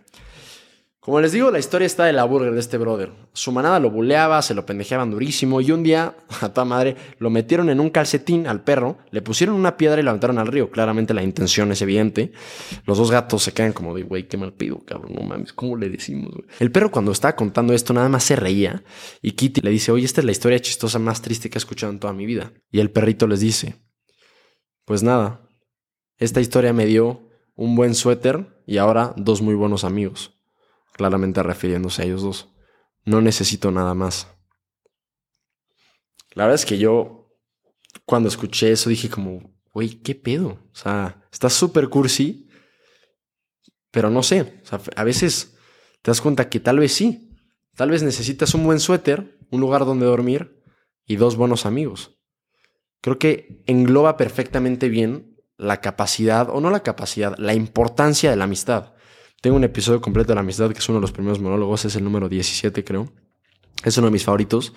Como 1.10 1.22
les 1.22 1.32
digo, 1.32 1.50
la 1.50 1.58
historia 1.58 1.86
está 1.86 2.04
de 2.04 2.12
la 2.12 2.22
burger 2.22 2.54
de 2.54 2.60
este 2.60 2.78
brother. 2.78 3.10
Su 3.32 3.50
manada 3.50 3.80
lo 3.80 3.90
buleaba, 3.90 4.42
se 4.42 4.54
lo 4.54 4.64
pendejeaban 4.64 5.10
durísimo 5.10 5.60
y 5.60 5.72
un 5.72 5.82
día, 5.82 6.14
a 6.40 6.50
toda 6.50 6.64
madre, 6.64 6.94
lo 7.18 7.30
metieron 7.30 7.68
en 7.68 7.80
un 7.80 7.90
calcetín 7.90 8.46
al 8.46 8.62
perro, 8.62 8.98
le 9.10 9.20
pusieron 9.20 9.56
una 9.56 9.76
piedra 9.76 10.00
y 10.00 10.04
lo 10.04 10.10
aventaron 10.10 10.38
al 10.38 10.46
río. 10.46 10.70
Claramente 10.70 11.12
la 11.12 11.24
intención 11.24 11.72
es 11.72 11.82
evidente. 11.82 12.30
Los 12.86 12.96
dos 12.96 13.10
gatos 13.10 13.42
se 13.42 13.52
quedan 13.52 13.72
como 13.72 13.92
de, 13.92 14.04
güey, 14.04 14.28
qué 14.28 14.36
mal 14.36 14.52
pido, 14.52 14.84
cabrón, 14.84 15.12
no 15.12 15.22
mames, 15.22 15.52
¿cómo 15.52 15.76
le 15.76 15.88
decimos? 15.88 16.32
El 16.60 16.70
perro 16.70 16.92
cuando 16.92 17.10
estaba 17.10 17.34
contando 17.34 17.72
esto 17.72 17.92
nada 17.92 18.08
más 18.08 18.22
se 18.22 18.36
reía 18.36 18.84
y 19.20 19.32
Kitty 19.32 19.62
le 19.62 19.70
dice, 19.70 19.90
oye, 19.90 20.04
esta 20.04 20.20
es 20.20 20.24
la 20.24 20.30
historia 20.30 20.60
chistosa 20.60 21.00
más 21.00 21.22
triste 21.22 21.50
que 21.50 21.56
he 21.56 21.58
escuchado 21.58 21.92
en 21.92 21.98
toda 21.98 22.12
mi 22.12 22.24
vida. 22.24 22.52
Y 22.70 22.78
el 22.78 22.92
perrito 22.92 23.26
les 23.26 23.40
dice, 23.40 23.82
pues 24.84 25.02
nada, 25.02 25.40
esta 26.18 26.40
historia 26.40 26.72
me 26.72 26.86
dio 26.86 27.28
un 27.56 27.74
buen 27.74 27.96
suéter 27.96 28.62
y 28.64 28.76
ahora 28.76 29.12
dos 29.16 29.42
muy 29.42 29.56
buenos 29.56 29.82
amigos 29.82 30.39
claramente 31.00 31.42
refiriéndose 31.42 32.02
a 32.02 32.04
ellos 32.04 32.20
dos. 32.20 32.52
No 33.06 33.22
necesito 33.22 33.70
nada 33.70 33.94
más. 33.94 34.26
La 36.34 36.44
verdad 36.44 36.56
es 36.56 36.66
que 36.66 36.76
yo, 36.76 37.32
cuando 38.04 38.28
escuché 38.28 38.70
eso, 38.70 38.90
dije 38.90 39.08
como, 39.08 39.58
güey, 39.72 40.02
¿qué 40.02 40.14
pedo? 40.14 40.62
O 40.70 40.74
sea, 40.74 41.26
está 41.32 41.48
súper 41.48 41.88
cursi, 41.88 42.50
pero 43.90 44.10
no 44.10 44.22
sé. 44.22 44.60
O 44.62 44.66
sea, 44.66 44.78
a 44.94 45.02
veces 45.02 45.56
te 46.02 46.10
das 46.10 46.20
cuenta 46.20 46.50
que 46.50 46.60
tal 46.60 46.78
vez 46.78 46.92
sí. 46.92 47.34
Tal 47.76 47.90
vez 47.90 48.02
necesitas 48.02 48.52
un 48.52 48.64
buen 48.64 48.78
suéter, 48.78 49.38
un 49.50 49.62
lugar 49.62 49.86
donde 49.86 50.04
dormir 50.04 50.62
y 51.06 51.16
dos 51.16 51.36
buenos 51.36 51.64
amigos. 51.64 52.20
Creo 53.00 53.18
que 53.18 53.62
engloba 53.66 54.18
perfectamente 54.18 54.90
bien 54.90 55.34
la 55.56 55.80
capacidad, 55.80 56.50
o 56.50 56.60
no 56.60 56.68
la 56.68 56.82
capacidad, 56.82 57.38
la 57.38 57.54
importancia 57.54 58.28
de 58.28 58.36
la 58.36 58.44
amistad. 58.44 58.92
Tengo 59.40 59.56
un 59.56 59.64
episodio 59.64 60.02
completo 60.02 60.28
de 60.28 60.34
la 60.34 60.42
amistad, 60.42 60.70
que 60.70 60.78
es 60.78 60.88
uno 60.88 60.98
de 60.98 61.02
los 61.02 61.12
primeros 61.12 61.40
monólogos, 61.40 61.86
es 61.86 61.96
el 61.96 62.04
número 62.04 62.28
17, 62.28 62.84
creo. 62.84 63.10
Es 63.82 63.96
uno 63.96 64.08
de 64.08 64.12
mis 64.12 64.24
favoritos. 64.24 64.74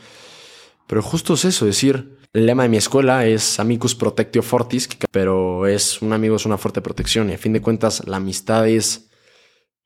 Pero 0.87 1.01
justo 1.01 1.33
es 1.33 1.43
eso, 1.43 1.65
decir, 1.65 2.17
el 2.31 2.45
lema 2.45 2.63
de 2.63 2.69
mi 2.69 2.77
escuela 2.77 3.25
es 3.25 3.59
Amicus 3.59 3.93
Protectio 3.93 4.41
Fortis, 4.41 4.87
pero 5.11 5.67
es 5.67 6.01
un 6.01 6.13
amigo 6.13 6.37
es 6.37 6.45
una 6.45 6.57
fuerte 6.57 6.81
protección 6.81 7.29
y 7.29 7.33
a 7.33 7.37
fin 7.37 7.53
de 7.53 7.61
cuentas 7.61 8.07
la 8.07 8.17
amistad 8.17 8.67
es, 8.67 9.09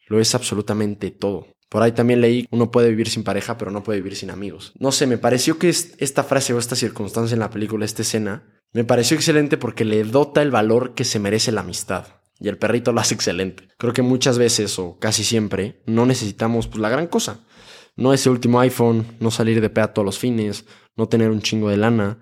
lo 0.08 0.20
es 0.20 0.36
absolutamente 0.36 1.10
todo. 1.10 1.48
Por 1.70 1.82
ahí 1.82 1.92
también 1.92 2.22
leí, 2.22 2.48
uno 2.52 2.72
puede 2.72 2.90
vivir 2.90 3.10
sin 3.10 3.24
pareja, 3.24 3.58
pero 3.58 3.72
no 3.72 3.84
puede 3.84 4.00
vivir 4.00 4.16
sin 4.16 4.30
amigos. 4.30 4.74
No 4.80 4.92
sé, 4.92 5.08
me 5.08 5.18
pareció 5.18 5.58
que 5.58 5.70
esta 5.70 6.24
frase 6.24 6.54
o 6.54 6.60
esta 6.60 6.76
circunstancia 6.76 7.34
en 7.34 7.42
la 7.42 7.50
película, 7.50 7.84
esta 7.84 8.04
escena, 8.04 8.62
me 8.74 8.84
pareció 8.84 9.16
excelente 9.16 9.58
porque 9.58 9.86
le 9.86 10.04
dota 10.04 10.42
el 10.42 10.52
valor 10.52 10.94
que 10.94 11.04
se 11.04 11.20
merece 11.20 11.52
la 11.52 11.62
amistad. 11.62 12.17
Y 12.40 12.50
el 12.50 12.58
perrito 12.58 12.92
lo 12.92 13.02
hace 13.02 13.16
excelente. 13.16 13.68
Creo 13.78 13.94
que 13.94 14.02
muchas 14.02 14.38
veces 14.38 14.78
o 14.80 15.00
casi 15.00 15.24
siempre 15.24 15.82
no 15.86 16.06
necesitamos 16.06 16.68
pues, 16.68 16.80
la 16.80 16.90
gran 16.90 17.08
cosa. 17.08 17.46
No 17.96 18.14
ese 18.14 18.30
último 18.30 18.60
iPhone, 18.60 19.06
no 19.20 19.32
salir 19.32 19.60
de 19.60 19.70
pea 19.70 19.94
todos 19.94 20.06
los 20.06 20.20
fines, 20.20 20.66
no 20.96 21.08
tener 21.08 21.32
un 21.32 21.42
chingo 21.42 21.70
de 21.70 21.78
lana. 21.78 22.20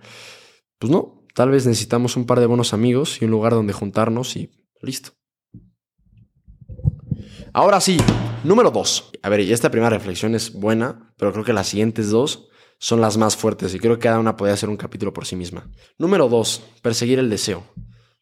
Pues 0.79 0.89
no, 0.89 1.25
tal 1.34 1.50
vez 1.50 1.65
necesitamos 1.65 2.15
un 2.15 2.25
par 2.25 2.39
de 2.39 2.45
buenos 2.45 2.74
amigos 2.74 3.22
y 3.22 3.25
un 3.25 3.31
lugar 3.31 3.53
donde 3.53 3.74
juntarnos 3.74 4.38
y 4.38 4.51
listo. 4.81 5.12
Ahora 7.51 7.81
sí, 7.81 7.98
número 8.43 8.72
dos. 8.72 9.12
A 9.22 9.29
ver, 9.29 9.41
y 9.41 9.51
esta 9.51 9.72
primera 9.72 9.89
reflexión 9.89 10.36
es 10.36 10.53
buena, 10.53 11.13
pero 11.17 11.34
creo 11.34 11.43
que 11.43 11.53
las 11.53 11.67
siguientes 11.67 12.10
dos 12.10 12.48
son 12.79 13.01
las 13.01 13.17
más 13.17 13.36
fuertes 13.36 13.74
y 13.74 13.79
creo 13.79 13.95
que 13.95 14.03
cada 14.03 14.19
una 14.19 14.36
podría 14.36 14.57
ser 14.57 14.69
un 14.69 14.77
capítulo 14.77 15.13
por 15.13 15.25
sí 15.25 15.36
misma. 15.36 15.69
Número 15.98 16.29
dos, 16.29 16.62
perseguir 16.81 17.19
el 17.19 17.29
deseo. 17.29 17.63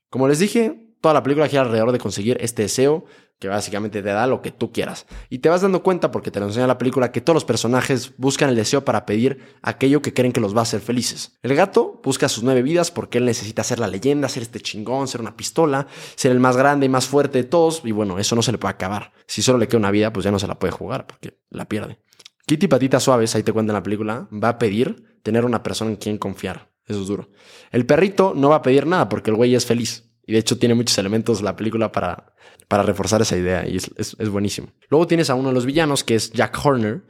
Como 0.10 0.28
les 0.28 0.40
dije, 0.40 0.83
Toda 1.04 1.16
la 1.16 1.24
película 1.24 1.50
gira 1.50 1.64
alrededor 1.64 1.92
de 1.92 2.00
conseguir 2.00 2.38
este 2.40 2.62
deseo 2.62 3.04
que 3.38 3.50
básicamente 3.50 4.02
te 4.02 4.08
da 4.08 4.26
lo 4.26 4.42
que 4.42 4.52
tú 4.52 4.72
quieras. 4.72 5.06
Y 5.30 5.40
te 5.40 5.50
vas 5.50 5.60
dando 5.60 5.84
cuenta, 5.84 6.12
porque 6.12 6.32
te 6.32 6.40
lo 6.40 6.46
enseña 6.46 6.66
la 6.66 6.78
película, 6.78 7.12
que 7.12 7.20
todos 7.20 7.36
los 7.36 7.44
personajes 7.44 8.14
buscan 8.16 8.48
el 8.48 8.56
deseo 8.56 8.86
para 8.86 9.06
pedir 9.06 9.58
aquello 9.62 10.02
que 10.02 10.14
creen 10.14 10.32
que 10.32 10.40
los 10.40 10.56
va 10.56 10.60
a 10.60 10.62
hacer 10.62 10.80
felices. 10.80 11.38
El 11.42 11.56
gato 11.56 12.00
busca 12.06 12.30
sus 12.30 12.44
nueve 12.44 12.62
vidas 12.62 12.90
porque 12.90 13.18
él 13.18 13.26
necesita 13.26 13.66
ser 13.66 13.80
la 13.80 13.88
leyenda, 13.88 14.30
ser 14.30 14.44
este 14.44 14.62
chingón, 14.62 15.10
ser 15.10 15.20
una 15.20 15.36
pistola, 15.36 15.88
ser 16.16 16.32
el 16.32 16.40
más 16.40 16.56
grande 16.56 16.86
y 16.86 16.90
más 16.90 17.06
fuerte 17.06 17.40
de 17.40 17.44
todos. 17.44 17.82
Y 17.84 17.92
bueno, 17.92 18.18
eso 18.18 18.38
no 18.38 18.42
se 18.42 18.54
le 18.54 18.58
puede 18.58 18.74
acabar. 18.74 19.12
Si 19.28 19.42
solo 19.42 19.58
le 19.58 19.68
queda 19.68 19.80
una 19.80 19.92
vida, 19.92 20.14
pues 20.14 20.24
ya 20.24 20.32
no 20.32 20.40
se 20.40 20.48
la 20.48 20.58
puede 20.58 20.72
jugar 20.72 21.06
porque 21.06 21.38
la 21.50 21.66
pierde. 21.66 22.00
Kitty 22.46 22.70
Patitas 22.70 23.04
Suaves, 23.04 23.36
ahí 23.36 23.44
te 23.44 23.52
cuenta 23.52 23.74
en 23.74 23.76
la 23.76 23.84
película, 23.84 24.30
va 24.32 24.48
a 24.48 24.58
pedir 24.58 25.20
tener 25.22 25.44
una 25.44 25.64
persona 25.64 25.92
en 25.92 25.98
quien 25.98 26.18
confiar. 26.18 26.72
Eso 26.88 27.02
es 27.02 27.08
duro. 27.08 27.30
El 27.72 27.86
perrito 27.86 28.32
no 28.34 28.48
va 28.48 28.56
a 28.56 28.62
pedir 28.62 28.88
nada 28.88 29.10
porque 29.10 29.32
el 29.32 29.36
güey 29.36 29.54
es 29.54 29.66
feliz. 29.66 30.13
Y 30.26 30.34
de 30.34 30.40
hecho 30.40 30.58
tiene 30.58 30.76
muchos 30.76 30.98
elementos 30.98 31.42
la 31.42 31.56
película 31.56 31.92
para, 31.92 32.34
para 32.68 32.84
reforzar 32.84 33.22
esa 33.22 33.38
idea 33.38 33.68
y 33.68 33.78
es, 33.78 33.92
es, 33.98 34.30
buenísimo. 34.30 34.70
Luego 34.90 35.08
tienes 35.08 35.30
a 35.30 35.36
uno 35.36 35.50
de 35.50 35.56
los 35.56 35.66
villanos 35.66 36.04
que 36.04 36.16
es 36.16 36.32
Jack 36.32 36.58
Horner, 36.64 37.04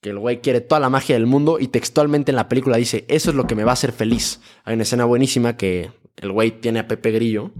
que 0.00 0.10
el 0.10 0.18
güey 0.18 0.40
quiere 0.40 0.60
toda 0.60 0.80
la 0.80 0.88
magia 0.88 1.16
del 1.16 1.26
mundo 1.26 1.58
y 1.58 1.68
textualmente 1.68 2.30
en 2.30 2.36
la 2.36 2.48
película 2.48 2.76
dice, 2.76 3.04
eso 3.08 3.30
es 3.30 3.36
lo 3.36 3.46
que 3.46 3.54
me 3.54 3.64
va 3.64 3.72
a 3.72 3.74
hacer 3.74 3.92
feliz. 3.92 4.40
Hay 4.64 4.74
una 4.74 4.84
escena 4.84 5.04
buenísima 5.04 5.56
que 5.56 5.90
el 6.16 6.32
güey 6.32 6.60
tiene 6.60 6.78
a 6.78 6.88
Pepe 6.88 7.10
Grillo 7.10 7.50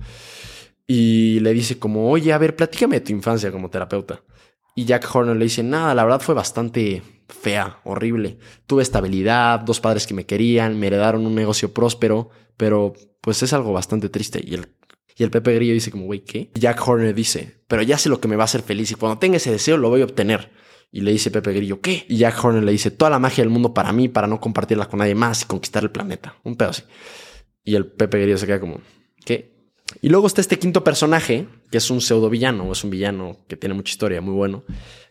y 0.86 1.40
le 1.40 1.52
dice 1.52 1.78
como, 1.78 2.10
oye, 2.10 2.32
a 2.32 2.38
ver, 2.38 2.56
platícame 2.56 2.96
de 2.96 3.06
tu 3.06 3.12
infancia 3.12 3.50
como 3.50 3.68
terapeuta. 3.68 4.22
Y 4.74 4.84
Jack 4.84 5.14
Horner 5.14 5.36
le 5.36 5.44
dice, 5.44 5.62
nada, 5.62 5.94
la 5.94 6.04
verdad 6.04 6.20
fue 6.20 6.34
bastante 6.34 7.02
fea, 7.28 7.80
horrible. 7.84 8.38
Tuve 8.66 8.82
estabilidad, 8.82 9.60
dos 9.60 9.80
padres 9.80 10.06
que 10.06 10.14
me 10.14 10.26
querían, 10.26 10.78
me 10.78 10.86
heredaron 10.86 11.26
un 11.26 11.34
negocio 11.34 11.74
próspero, 11.74 12.30
pero 12.56 12.94
pues 13.20 13.42
es 13.42 13.52
algo 13.52 13.72
bastante 13.72 14.08
triste. 14.08 14.40
Y 14.42 14.54
el, 14.54 14.68
y 15.20 15.22
el 15.22 15.30
Pepe 15.30 15.54
Grillo 15.54 15.74
dice 15.74 15.90
como, 15.90 16.06
güey, 16.06 16.20
¿qué? 16.20 16.50
Jack 16.54 16.80
Horner 16.88 17.14
dice, 17.14 17.58
pero 17.68 17.82
ya 17.82 17.98
sé 17.98 18.08
lo 18.08 18.22
que 18.22 18.26
me 18.26 18.36
va 18.36 18.44
a 18.44 18.46
hacer 18.46 18.62
feliz 18.62 18.90
y 18.90 18.94
cuando 18.94 19.18
tenga 19.18 19.36
ese 19.36 19.50
deseo 19.50 19.76
lo 19.76 19.90
voy 19.90 20.00
a 20.00 20.04
obtener. 20.04 20.50
Y 20.90 21.02
le 21.02 21.12
dice 21.12 21.30
Pepe 21.30 21.52
Grillo, 21.52 21.82
¿qué? 21.82 22.06
Y 22.08 22.16
Jack 22.16 22.42
Horner 22.42 22.64
le 22.64 22.72
dice, 22.72 22.90
toda 22.90 23.10
la 23.10 23.18
magia 23.18 23.44
del 23.44 23.50
mundo 23.50 23.74
para 23.74 23.92
mí, 23.92 24.08
para 24.08 24.26
no 24.26 24.40
compartirla 24.40 24.86
con 24.86 25.00
nadie 25.00 25.14
más 25.14 25.42
y 25.42 25.44
conquistar 25.44 25.82
el 25.82 25.90
planeta. 25.90 26.36
Un 26.42 26.56
pedo 26.56 26.70
así. 26.70 26.84
Y 27.62 27.74
el 27.74 27.84
Pepe 27.84 28.18
Grillo 28.18 28.38
se 28.38 28.46
queda 28.46 28.60
como, 28.60 28.80
¿qué? 29.22 29.52
Y 30.00 30.08
luego 30.08 30.26
está 30.26 30.40
este 30.40 30.58
quinto 30.58 30.82
personaje, 30.84 31.48
que 31.70 31.78
es 31.78 31.90
un 31.90 32.00
pseudo 32.00 32.28
villano, 32.28 32.72
es 32.72 32.84
un 32.84 32.90
villano 32.90 33.36
que 33.48 33.56
tiene 33.56 33.74
mucha 33.74 33.90
historia, 33.92 34.20
muy 34.20 34.34
bueno, 34.34 34.64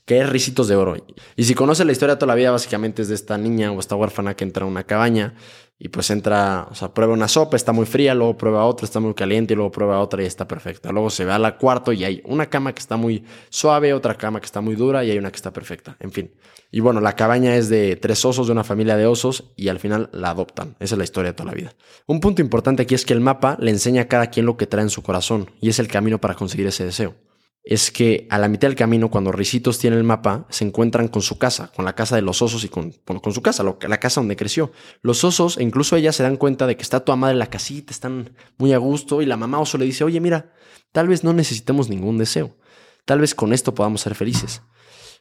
que 0.06 0.20
es 0.20 0.30
Ricitos 0.30 0.68
de 0.68 0.76
Oro. 0.76 0.96
Y 1.36 1.44
si 1.44 1.54
conoces 1.54 1.86
la 1.86 1.92
historia 1.92 2.18
toda 2.18 2.28
la 2.28 2.36
vida, 2.36 2.52
básicamente 2.52 3.02
es 3.02 3.10
de 3.10 3.16
esta 3.16 3.38
niña 3.38 3.72
o 3.72 3.80
esta 3.80 3.96
huérfana 3.96 4.36
que 4.36 4.44
entra 4.44 4.66
a 4.66 4.68
una 4.68 4.84
cabaña 4.84 5.36
y 5.82 5.88
pues 5.88 6.10
entra, 6.10 6.68
o 6.70 6.76
sea, 6.76 6.94
prueba 6.94 7.14
una 7.14 7.30
sopa, 7.30 7.56
está 7.56 7.72
muy 7.72 7.86
fría, 7.86 8.14
luego 8.14 8.38
prueba 8.38 8.66
otra, 8.66 8.84
está 8.84 9.00
muy 9.00 9.14
caliente, 9.14 9.54
y 9.54 9.56
luego 9.56 9.72
prueba 9.72 10.02
otra 10.02 10.22
y 10.22 10.26
está 10.26 10.46
perfecta. 10.46 10.92
Luego 10.92 11.10
se 11.10 11.24
va 11.24 11.36
a 11.36 11.40
la 11.40 11.58
cuarto 11.58 11.94
y 11.94 12.04
hay 12.04 12.22
una 12.26 12.50
cama 12.50 12.74
que 12.74 12.80
está 12.80 12.98
muy 12.98 13.24
suave, 13.50 13.94
otra 13.94 14.16
cama 14.16 14.42
que 14.42 14.46
está 14.46 14.60
muy 14.60 14.76
dura 14.76 15.06
y 15.06 15.12
hay 15.12 15.18
una 15.18 15.32
que 15.32 15.38
está 15.38 15.54
perfecta. 15.54 15.96
En 16.02 16.12
fin. 16.12 16.32
Y 16.70 16.82
bueno, 16.82 17.00
la 17.00 17.16
cabaña 17.16 17.56
es 17.56 17.70
de 17.70 17.96
tres 17.96 18.26
osos, 18.26 18.48
de 18.48 18.52
una 18.52 18.66
familia 18.66 18.98
de 18.98 19.08
osos, 19.08 19.52
y 19.56 19.70
al 19.70 19.80
final 19.80 20.10
la 20.12 20.32
adoptan. 20.32 20.76
Esa 20.80 20.96
es 20.96 20.98
la 20.98 21.04
historia 21.06 21.32
de 21.32 21.36
toda 21.36 21.50
la 21.50 21.56
vida. 21.56 21.74
Un 22.08 22.20
punto 22.20 22.42
importante 22.42 22.84
aquí 22.84 22.94
es 22.94 23.06
que 23.06 23.14
el 23.14 23.22
mapa 23.22 23.58
le 23.60 23.72
enseña 23.72 24.04
a 24.04 24.08
cada 24.08 24.28
quien 24.28 24.46
lo 24.46 24.58
que 24.58 24.68
trae 24.68 24.84
en 24.84 24.90
su 24.90 25.02
corazón, 25.02 25.50
y 25.62 25.70
es 25.70 25.80
el 25.80 25.88
camino 25.88 26.20
para 26.20 26.36
conseguir 26.36 26.49
ese 26.58 26.86
deseo. 26.86 27.16
Es 27.64 27.92
que 27.92 28.28
a 28.30 28.38
la 28.38 28.48
mitad 28.48 28.68
del 28.68 28.76
camino, 28.76 29.10
cuando 29.10 29.32
Ricitos 29.32 29.80
tiene 29.80 29.98
el 29.98 30.04
mapa, 30.04 30.48
se 30.50 30.66
encuentran 30.66 31.08
con 31.08 31.22
su 31.22 31.38
casa, 31.38 31.72
con 31.76 31.86
la 31.86 31.94
casa 31.94 32.16
de 32.16 32.22
los 32.22 32.42
osos 32.42 32.64
y 32.64 32.70
con, 32.70 32.92
con 32.92 33.34
su 33.34 33.42
casa, 33.42 33.64
la 33.64 34.00
casa 34.00 34.22
donde 34.22 34.36
creció. 34.36 34.72
Los 35.02 35.24
osos, 35.24 35.58
e 35.58 35.64
incluso 35.64 35.96
ella, 35.96 36.12
se 36.12 36.24
dan 36.24 36.38
cuenta 36.38 36.66
de 36.68 36.76
que 36.78 36.82
está 36.82 37.02
toda 37.02 37.16
madre 37.16 37.36
la 37.36 37.48
casita, 37.48 37.92
están 37.92 38.36
muy 38.58 38.74
a 38.74 38.78
gusto, 38.78 39.22
y 39.22 39.26
la 39.26 39.38
mamá 39.38 39.60
oso 39.60 39.78
le 39.78 39.86
dice, 39.86 40.04
oye, 40.04 40.20
mira, 40.20 40.54
tal 40.92 41.08
vez 41.08 41.24
no 41.24 41.34
necesitemos 41.34 41.90
ningún 41.90 42.18
deseo. 42.18 42.58
Tal 43.06 43.20
vez 43.20 43.36
con 43.36 43.54
esto 43.54 43.76
podamos 43.76 44.02
ser 44.02 44.16
felices. 44.16 44.62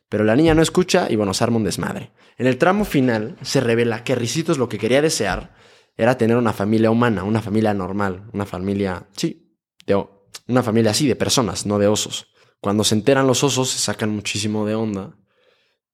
Pero 0.09 0.25
la 0.25 0.37
niña 0.37 0.55
no 0.55 0.63
escucha 0.63 1.07
y 1.11 1.17
bueno, 1.17 1.35
se 1.35 1.45
arma 1.45 1.59
un 1.59 1.65
desmadre. 1.65 2.13
En 2.39 2.47
el 2.47 2.57
tramo 2.57 2.85
final 2.85 3.37
se 3.43 3.61
revela 3.61 4.05
que 4.05 4.15
Ricitos 4.15 4.59
lo 4.59 4.69
que 4.69 4.79
quería 4.79 5.03
desear 5.03 5.55
era 5.97 6.17
tener 6.17 6.37
una 6.37 6.53
familia 6.53 6.91
humana, 6.91 7.25
una 7.25 7.43
familia 7.43 7.75
normal, 7.75 8.29
una 8.33 8.47
familia, 8.47 9.09
sí, 9.17 9.57
de, 9.87 10.07
una 10.49 10.63
familia 10.63 10.91
así, 10.93 11.07
de 11.07 11.17
personas, 11.17 11.67
no 11.67 11.79
de 11.79 11.87
osos. 11.89 12.27
Cuando 12.61 12.83
se 12.85 12.95
enteran 12.95 13.27
los 13.27 13.45
osos 13.45 13.71
se 13.71 13.79
sacan 13.79 14.11
muchísimo 14.11 14.67
de 14.67 14.75
onda 14.75 15.15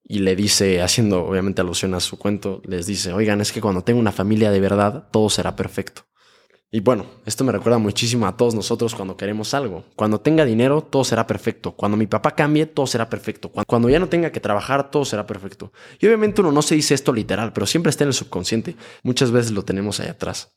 y 0.02 0.20
le 0.20 0.36
dice, 0.36 0.80
haciendo 0.82 1.24
obviamente 1.24 1.60
alusión 1.60 1.94
a 1.94 2.00
su 2.00 2.18
cuento, 2.18 2.62
les 2.64 2.86
dice, 2.86 3.12
oigan, 3.12 3.40
es 3.40 3.52
que 3.52 3.60
cuando 3.60 3.82
tengo 3.82 4.00
una 4.00 4.12
familia 4.12 4.50
de 4.50 4.60
verdad, 4.60 5.08
todo 5.10 5.28
será 5.28 5.56
perfecto. 5.56 6.02
Y 6.70 6.80
bueno, 6.80 7.06
esto 7.24 7.44
me 7.44 7.52
recuerda 7.52 7.78
muchísimo 7.78 8.26
a 8.26 8.36
todos 8.36 8.52
nosotros 8.52 8.96
cuando 8.96 9.16
queremos 9.16 9.54
algo. 9.54 9.84
Cuando 9.94 10.20
tenga 10.20 10.44
dinero, 10.44 10.82
todo 10.82 11.04
será 11.04 11.24
perfecto. 11.24 11.70
Cuando 11.72 11.96
mi 11.96 12.08
papá 12.08 12.32
cambie, 12.32 12.66
todo 12.66 12.88
será 12.88 13.08
perfecto. 13.08 13.52
Cuando- 13.66 13.88
ya 13.88 14.00
no 14.00 14.08
tenga 14.08 14.32
que 14.32 14.40
trabajar, 14.40 14.90
todo 14.90 15.04
será 15.04 15.24
perfecto. 15.24 15.72
Y 16.00 16.06
obviamente 16.06 16.40
uno 16.40 16.50
no 16.50 16.62
se 16.62 16.74
dice 16.74 16.94
esto 16.94 17.12
literal, 17.12 17.52
pero 17.52 17.64
siempre 17.66 17.90
está 17.90 18.02
en 18.02 18.08
el 18.08 18.14
subconsciente. 18.14 18.74
Muchas 19.04 19.30
veces 19.30 19.52
lo 19.52 19.64
tenemos 19.64 20.00
ahí 20.00 20.08
atrás. 20.08 20.56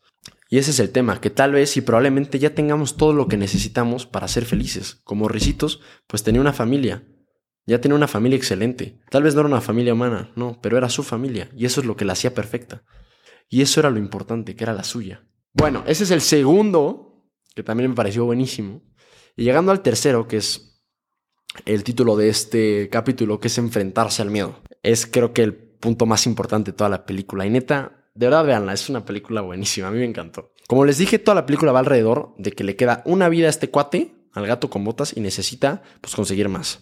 Y 0.49 0.57
ese 0.57 0.71
es 0.71 0.79
el 0.79 0.91
tema, 0.91 1.19
que 1.19 1.29
tal 1.29 1.51
vez 1.51 1.75
y 1.75 1.81
probablemente 1.81 2.39
ya 2.39 2.55
tengamos 2.55 2.95
todo 2.95 3.13
lo 3.13 3.27
que 3.27 3.37
necesitamos 3.37 4.05
para 4.05 4.27
ser 4.27 4.45
felices. 4.45 4.95
Como 5.03 5.27
Ricitos, 5.27 5.81
pues 6.07 6.23
tenía 6.23 6.41
una 6.41 6.53
familia. 6.53 7.03
Ya 7.65 7.81
tenía 7.81 7.95
una 7.95 8.07
familia 8.07 8.37
excelente. 8.37 9.01
Tal 9.09 9.23
vez 9.23 9.35
no 9.35 9.41
era 9.41 9.49
una 9.49 9.61
familia 9.61 9.93
humana, 9.93 10.31
no, 10.35 10.59
pero 10.61 10.77
era 10.77 10.89
su 10.89 11.03
familia. 11.03 11.49
Y 11.55 11.65
eso 11.65 11.81
es 11.81 11.87
lo 11.87 11.97
que 11.97 12.05
la 12.05 12.13
hacía 12.13 12.33
perfecta. 12.33 12.83
Y 13.49 13.61
eso 13.61 13.81
era 13.81 13.89
lo 13.89 13.99
importante, 13.99 14.55
que 14.55 14.63
era 14.63 14.73
la 14.73 14.85
suya. 14.85 15.27
Bueno, 15.53 15.83
ese 15.85 16.05
es 16.05 16.11
el 16.11 16.21
segundo, 16.21 17.25
que 17.55 17.63
también 17.63 17.89
me 17.89 17.95
pareció 17.95 18.23
buenísimo. 18.23 18.83
Y 19.35 19.43
llegando 19.43 19.73
al 19.73 19.81
tercero, 19.81 20.27
que 20.27 20.37
es 20.37 20.81
el 21.65 21.83
título 21.83 22.15
de 22.15 22.29
este 22.29 22.89
capítulo, 22.89 23.39
que 23.39 23.47
es 23.47 23.57
enfrentarse 23.57 24.21
al 24.21 24.31
miedo. 24.31 24.61
Es 24.81 25.05
creo 25.05 25.33
que 25.33 25.43
el 25.43 25.55
punto 25.55 26.05
más 26.05 26.25
importante 26.25 26.71
de 26.71 26.77
toda 26.77 26.89
la 26.89 27.05
película. 27.05 27.45
Y 27.45 27.49
neta, 27.49 27.96
de 28.17 28.25
verdad 28.25 28.45
veanla, 28.45 28.74
es 28.74 28.89
una 28.89 29.05
película 29.05 29.41
buenísima, 29.41 29.89
a 29.89 29.91
mí 29.91 30.00
me 30.00 30.05
encantó. 30.05 30.51
Como 30.67 30.86
les 30.86 30.97
dije, 30.97 31.19
toda 31.19 31.36
la 31.36 31.45
película 31.45 31.71
va 31.71 31.79
alrededor 31.79 32.33
de 32.38 32.51
que 32.51 32.63
le 32.63 32.75
queda 32.75 33.03
una 33.05 33.29
vida 33.29 33.45
a 33.45 33.51
este 33.51 33.69
cuate, 33.69 34.15
al 34.33 34.47
gato 34.47 34.71
con 34.71 34.83
botas, 34.83 35.15
y 35.15 35.21
necesita 35.21 35.83
pues 36.01 36.15
conseguir 36.15 36.50
más. 36.50 36.79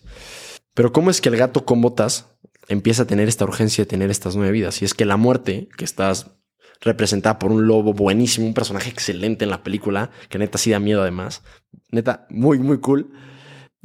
Pero 0.74 0.94
¿cómo 0.94 1.10
es 1.10 1.20
que 1.20 1.28
el 1.28 1.36
gato 1.36 1.66
con 1.66 1.82
botas 1.82 2.38
empieza 2.70 3.04
a 3.04 3.08
tener 3.08 3.28
esta 3.28 3.44
urgencia 3.44 3.84
de 3.84 3.90
tener 3.90 4.10
estas 4.12 4.38
nueve 4.38 4.54
vidas? 4.54 4.82
Y 4.82 4.86
es 4.86 4.94
que 4.94 5.04
la 5.04 5.18
muerte, 5.18 5.68
que 5.78 5.84
estás 5.84 6.32
representada 6.80 7.38
por 7.38 7.52
un 7.52 7.68
lobo 7.68 7.94
buenísimo, 7.94 8.48
un 8.48 8.54
personaje 8.54 8.90
excelente 8.90 9.44
en 9.44 9.52
la 9.52 9.62
película, 9.62 10.12
que 10.30 10.40
neta 10.40 10.58
sí 10.58 10.72
da 10.72 10.80
miedo 10.80 11.02
además, 11.02 11.44
neta 11.92 12.28
muy, 12.30 12.60
muy 12.60 12.80
cool. 12.80 13.12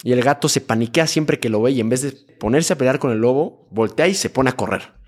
Y 0.04 0.12
el 0.12 0.23
gato 0.23 0.49
se 0.49 0.61
paniquea 0.61 1.09
siempre 1.09 1.40
que 1.40 1.49
lo 1.49 1.61
ve 1.61 1.73
y 1.73 1.80
en 1.80 1.88
vez 1.88 2.02
de 2.02 2.12
ponerse 2.38 2.75
a 2.75 2.78
pelear 2.78 3.00
con 3.00 3.11
el 3.11 3.19
lobo, 3.19 3.66
voltea 3.73 4.07
y 4.07 4.14
se 4.14 4.30
pone 4.30 4.50
a 4.50 4.57
correr. 4.57 5.00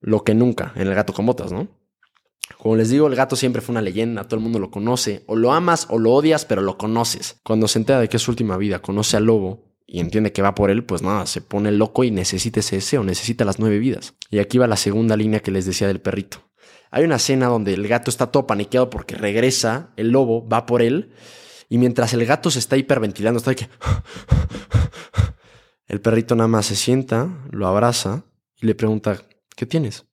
Lo 0.00 0.24
que 0.24 0.34
nunca 0.34 0.72
en 0.76 0.88
el 0.88 0.94
gato 0.94 1.12
con 1.12 1.26
botas, 1.26 1.52
¿no? 1.52 1.68
Como 2.58 2.76
les 2.76 2.90
digo, 2.90 3.08
el 3.08 3.16
gato 3.16 3.34
siempre 3.34 3.60
fue 3.60 3.72
una 3.72 3.82
leyenda, 3.82 4.24
todo 4.24 4.36
el 4.36 4.42
mundo 4.42 4.58
lo 4.58 4.70
conoce, 4.70 5.24
o 5.26 5.36
lo 5.36 5.52
amas 5.52 5.86
o 5.90 5.98
lo 5.98 6.12
odias, 6.12 6.44
pero 6.44 6.62
lo 6.62 6.78
conoces. 6.78 7.40
Cuando 7.42 7.66
se 7.66 7.78
entera 7.78 8.00
de 8.00 8.08
que 8.08 8.18
es 8.18 8.22
su 8.22 8.30
última 8.30 8.56
vida, 8.56 8.80
conoce 8.80 9.16
al 9.16 9.24
lobo 9.24 9.64
y 9.86 10.00
entiende 10.00 10.32
que 10.32 10.42
va 10.42 10.54
por 10.54 10.70
él, 10.70 10.84
pues 10.84 11.02
nada, 11.02 11.26
se 11.26 11.40
pone 11.40 11.72
loco 11.72 12.04
y 12.04 12.10
necesita 12.10 12.60
ese 12.60 12.76
deseo, 12.76 13.02
necesita 13.02 13.44
las 13.44 13.58
nueve 13.58 13.78
vidas. 13.78 14.14
Y 14.30 14.38
aquí 14.38 14.58
va 14.58 14.66
la 14.66 14.76
segunda 14.76 15.16
línea 15.16 15.40
que 15.40 15.50
les 15.50 15.66
decía 15.66 15.88
del 15.88 16.00
perrito. 16.00 16.38
Hay 16.90 17.04
una 17.04 17.16
escena 17.16 17.46
donde 17.46 17.74
el 17.74 17.86
gato 17.88 18.10
está 18.10 18.28
todo 18.28 18.46
paniqueado 18.46 18.90
porque 18.90 19.16
regresa, 19.16 19.92
el 19.96 20.10
lobo 20.10 20.46
va 20.48 20.66
por 20.66 20.82
él, 20.82 21.12
y 21.68 21.78
mientras 21.78 22.14
el 22.14 22.24
gato 22.26 22.50
se 22.50 22.60
está 22.60 22.76
hiperventilando, 22.76 23.38
está 23.38 23.50
de 23.50 23.56
que... 23.56 23.68
El 25.88 26.00
perrito 26.00 26.34
nada 26.34 26.48
más 26.48 26.66
se 26.66 26.74
sienta, 26.74 27.28
lo 27.52 27.68
abraza 27.68 28.24
y 28.60 28.66
le 28.66 28.74
pregunta, 28.74 29.22
¿qué 29.56 29.66
tienes? 29.66 30.04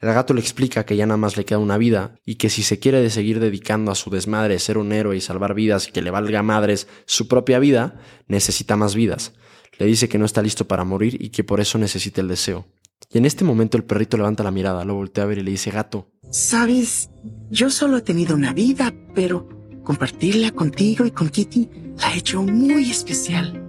El 0.00 0.12
gato 0.12 0.34
le 0.34 0.40
explica 0.40 0.84
que 0.84 0.96
ya 0.96 1.06
nada 1.06 1.16
más 1.16 1.36
le 1.36 1.44
queda 1.44 1.58
una 1.58 1.78
vida 1.78 2.20
y 2.24 2.34
que 2.34 2.50
si 2.50 2.62
se 2.62 2.78
quiere 2.78 3.00
de 3.00 3.10
seguir 3.10 3.40
dedicando 3.40 3.90
a 3.90 3.94
su 3.94 4.10
desmadre, 4.10 4.58
ser 4.58 4.76
un 4.76 4.92
héroe 4.92 5.16
y 5.16 5.20
salvar 5.20 5.54
vidas 5.54 5.88
y 5.88 5.92
que 5.92 6.02
le 6.02 6.10
valga 6.10 6.42
madres 6.42 6.88
su 7.06 7.26
propia 7.26 7.58
vida, 7.58 8.00
necesita 8.28 8.76
más 8.76 8.94
vidas. 8.94 9.32
Le 9.78 9.86
dice 9.86 10.08
que 10.08 10.18
no 10.18 10.26
está 10.26 10.42
listo 10.42 10.68
para 10.68 10.84
morir 10.84 11.16
y 11.20 11.30
que 11.30 11.42
por 11.42 11.60
eso 11.60 11.78
necesita 11.78 12.20
el 12.20 12.28
deseo. 12.28 12.66
Y 13.10 13.18
en 13.18 13.24
este 13.24 13.44
momento 13.44 13.76
el 13.76 13.84
perrito 13.84 14.16
levanta 14.16 14.44
la 14.44 14.50
mirada, 14.50 14.84
lo 14.84 14.94
voltea 14.94 15.24
a 15.24 15.26
ver 15.26 15.38
y 15.38 15.42
le 15.42 15.50
dice, 15.50 15.70
gato, 15.70 16.10
Sabes, 16.30 17.10
yo 17.50 17.70
solo 17.70 17.98
he 17.98 18.02
tenido 18.02 18.34
una 18.34 18.52
vida, 18.52 18.92
pero 19.14 19.48
compartirla 19.84 20.50
contigo 20.50 21.06
y 21.06 21.12
con 21.12 21.28
Kitty 21.28 21.68
la 21.98 22.08
ha 22.08 22.16
hecho 22.16 22.42
muy 22.42 22.90
especial. 22.90 23.60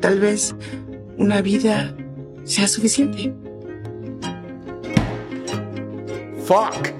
Tal 0.00 0.20
vez 0.20 0.54
una 1.18 1.42
vida 1.42 1.94
sea 2.44 2.66
suficiente. 2.66 3.34
Fuck. 6.44 6.92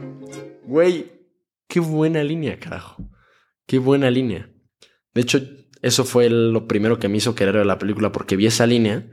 Güey, 0.65 1.13
qué 1.69 1.79
buena 1.79 2.25
línea, 2.25 2.59
carajo. 2.59 3.11
Qué 3.67 3.79
buena 3.79 4.11
línea. 4.11 4.51
De 5.13 5.21
hecho, 5.21 5.39
eso 5.83 6.05
fue 6.05 6.31
lo 6.31 6.67
primero 6.67 6.99
que 6.99 7.09
me 7.09 7.19
hizo 7.19 7.35
querer 7.35 7.57
ver 7.57 7.67
la 7.67 7.79
película 7.79 8.11
porque 8.11 8.37
vi 8.37 8.47
esa 8.47 8.67
línea 8.67 9.07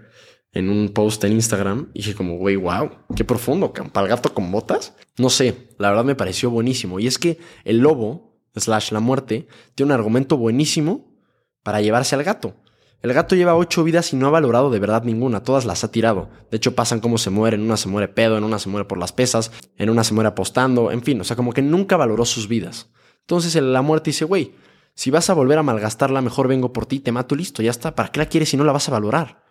en 0.53 0.69
un 0.69 0.93
post 0.93 1.21
en 1.25 1.33
Instagram 1.33 1.89
y 1.93 1.99
dije 1.99 2.15
como, 2.15 2.37
güey, 2.37 2.55
wow, 2.55 2.91
qué 3.13 3.25
profundo, 3.25 3.73
para 3.73 4.05
el 4.05 4.09
gato 4.09 4.33
con 4.33 4.49
botas. 4.53 4.95
No 5.17 5.29
sé, 5.29 5.67
la 5.77 5.89
verdad 5.89 6.05
me 6.05 6.15
pareció 6.15 6.49
buenísimo. 6.49 7.01
Y 7.01 7.07
es 7.07 7.19
que 7.19 7.37
el 7.65 7.79
lobo, 7.79 8.41
slash 8.55 8.93
la 8.93 9.01
muerte, 9.01 9.49
tiene 9.75 9.91
un 9.91 9.99
argumento 9.99 10.37
buenísimo 10.37 11.13
para 11.61 11.81
llevarse 11.81 12.15
al 12.15 12.23
gato. 12.23 12.55
El 13.01 13.13
gato 13.13 13.35
lleva 13.35 13.55
ocho 13.55 13.83
vidas 13.83 14.13
y 14.13 14.15
no 14.15 14.27
ha 14.27 14.31
valorado 14.31 14.69
de 14.69 14.77
verdad 14.77 15.03
ninguna, 15.03 15.43
todas 15.43 15.65
las 15.65 15.83
ha 15.83 15.91
tirado. 15.91 16.29
De 16.51 16.57
hecho, 16.57 16.75
pasan 16.75 16.99
como 16.99 17.17
se 17.17 17.31
muere, 17.31 17.55
en 17.55 17.63
una 17.63 17.77
se 17.77 17.89
muere 17.89 18.07
pedo, 18.07 18.37
en 18.37 18.43
una 18.43 18.59
se 18.59 18.69
muere 18.69 18.85
por 18.85 18.99
las 18.99 19.11
pesas, 19.11 19.51
en 19.77 19.89
una 19.89 20.03
se 20.03 20.13
muere 20.13 20.27
apostando, 20.27 20.91
en 20.91 21.01
fin, 21.01 21.19
o 21.19 21.23
sea, 21.23 21.35
como 21.35 21.51
que 21.51 21.63
nunca 21.63 21.97
valoró 21.97 22.25
sus 22.25 22.47
vidas. 22.47 22.91
Entonces 23.21 23.55
la 23.55 23.81
muerte 23.81 24.11
dice, 24.11 24.25
güey, 24.25 24.53
si 24.93 25.09
vas 25.09 25.29
a 25.29 25.33
volver 25.33 25.57
a 25.57 25.63
malgastarla, 25.63 26.21
mejor 26.21 26.47
vengo 26.47 26.73
por 26.73 26.85
ti, 26.85 26.99
te 26.99 27.11
mato, 27.11 27.35
listo, 27.35 27.63
ya 27.63 27.71
está. 27.71 27.95
¿Para 27.95 28.09
qué 28.09 28.19
la 28.19 28.25
quieres 28.27 28.49
si 28.49 28.57
no 28.57 28.63
la 28.63 28.71
vas 28.71 28.87
a 28.87 28.91
valorar? 28.91 29.43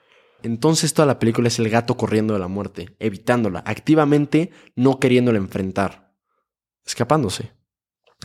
Entonces 0.43 0.95
toda 0.95 1.07
la 1.07 1.19
película 1.19 1.49
es 1.49 1.59
el 1.59 1.69
gato 1.69 1.97
corriendo 1.97 2.35
de 2.35 2.41
la 2.41 2.49
muerte, 2.49 2.95
evitándola, 2.99 3.63
activamente 3.67 4.51
no 4.77 5.01
queriéndola 5.01 5.39
enfrentar. 5.39 6.15
escapándose. 6.87 7.53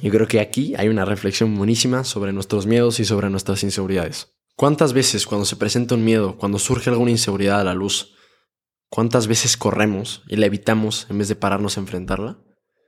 Y 0.01 0.09
creo 0.09 0.27
que 0.27 0.39
aquí 0.39 0.75
hay 0.75 0.87
una 0.87 1.05
reflexión 1.05 1.55
buenísima 1.55 2.03
sobre 2.03 2.33
nuestros 2.33 2.65
miedos 2.65 2.99
y 2.99 3.05
sobre 3.05 3.29
nuestras 3.29 3.63
inseguridades. 3.63 4.34
¿Cuántas 4.57 4.93
veces 4.93 5.25
cuando 5.25 5.45
se 5.45 5.57
presenta 5.57 5.95
un 5.95 6.05
miedo, 6.05 6.37
cuando 6.37 6.59
surge 6.59 6.89
alguna 6.89 7.11
inseguridad 7.11 7.59
a 7.59 7.65
la 7.65 7.73
luz, 7.73 8.15
cuántas 8.89 9.27
veces 9.27 9.57
corremos 9.57 10.23
y 10.29 10.37
la 10.37 10.45
evitamos 10.45 11.07
en 11.09 11.17
vez 11.17 11.27
de 11.27 11.35
pararnos 11.35 11.75
a 11.75 11.81
enfrentarla? 11.81 12.39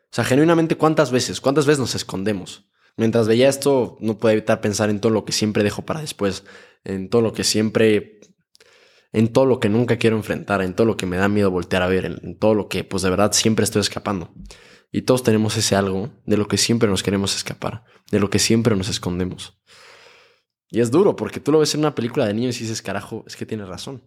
O 0.09 0.15
sea, 0.15 0.23
genuinamente, 0.23 0.77
¿cuántas 0.77 1.11
veces? 1.11 1.41
¿Cuántas 1.41 1.65
veces 1.65 1.79
nos 1.79 1.93
escondemos? 1.93 2.69
Mientras 2.95 3.27
veía 3.27 3.49
esto, 3.49 3.97
no 3.99 4.17
puedo 4.17 4.31
evitar 4.31 4.61
pensar 4.61 4.89
en 4.89 5.01
todo 5.01 5.11
lo 5.11 5.25
que 5.25 5.33
siempre 5.33 5.63
dejo 5.63 5.85
para 5.85 5.99
después, 5.99 6.45
en 6.85 7.09
todo 7.09 7.21
lo 7.21 7.33
que 7.33 7.43
siempre, 7.43 8.21
en 9.11 9.33
todo 9.33 9.45
lo 9.45 9.59
que 9.59 9.67
nunca 9.67 9.97
quiero 9.97 10.15
enfrentar, 10.15 10.61
en 10.61 10.73
todo 10.73 10.87
lo 10.87 10.95
que 10.95 11.05
me 11.05 11.17
da 11.17 11.27
miedo 11.27 11.51
voltear 11.51 11.83
a 11.83 11.87
ver, 11.87 12.05
en, 12.05 12.39
todo 12.39 12.55
lo 12.55 12.69
que, 12.69 12.85
pues 12.85 13.03
de 13.03 13.09
verdad, 13.09 13.33
siempre 13.33 13.65
estoy 13.65 13.81
escapando. 13.81 14.33
Y 14.89 15.01
todos 15.01 15.21
tenemos 15.21 15.57
ese 15.57 15.75
algo 15.75 16.11
de 16.25 16.37
lo 16.37 16.47
que 16.47 16.57
siempre 16.57 16.87
nos 16.87 17.03
queremos 17.03 17.35
escapar, 17.35 17.83
de 18.09 18.21
lo 18.21 18.29
que 18.29 18.39
siempre 18.39 18.73
nos 18.77 18.87
escondemos. 18.87 19.59
Y 20.69 20.81
es 20.81 20.91
duro, 20.91 21.15
porque 21.15 21.39
tú 21.39 21.51
lo 21.51 21.59
ves 21.59 21.73
en 21.75 21.81
una 21.81 21.95
película 21.95 22.25
de 22.25 22.33
niños 22.33 22.57
y 22.59 22.63
dices, 22.63 22.81
carajo, 22.81 23.23
es 23.27 23.35
que 23.35 23.45
tienes 23.45 23.67
razón. 23.67 24.03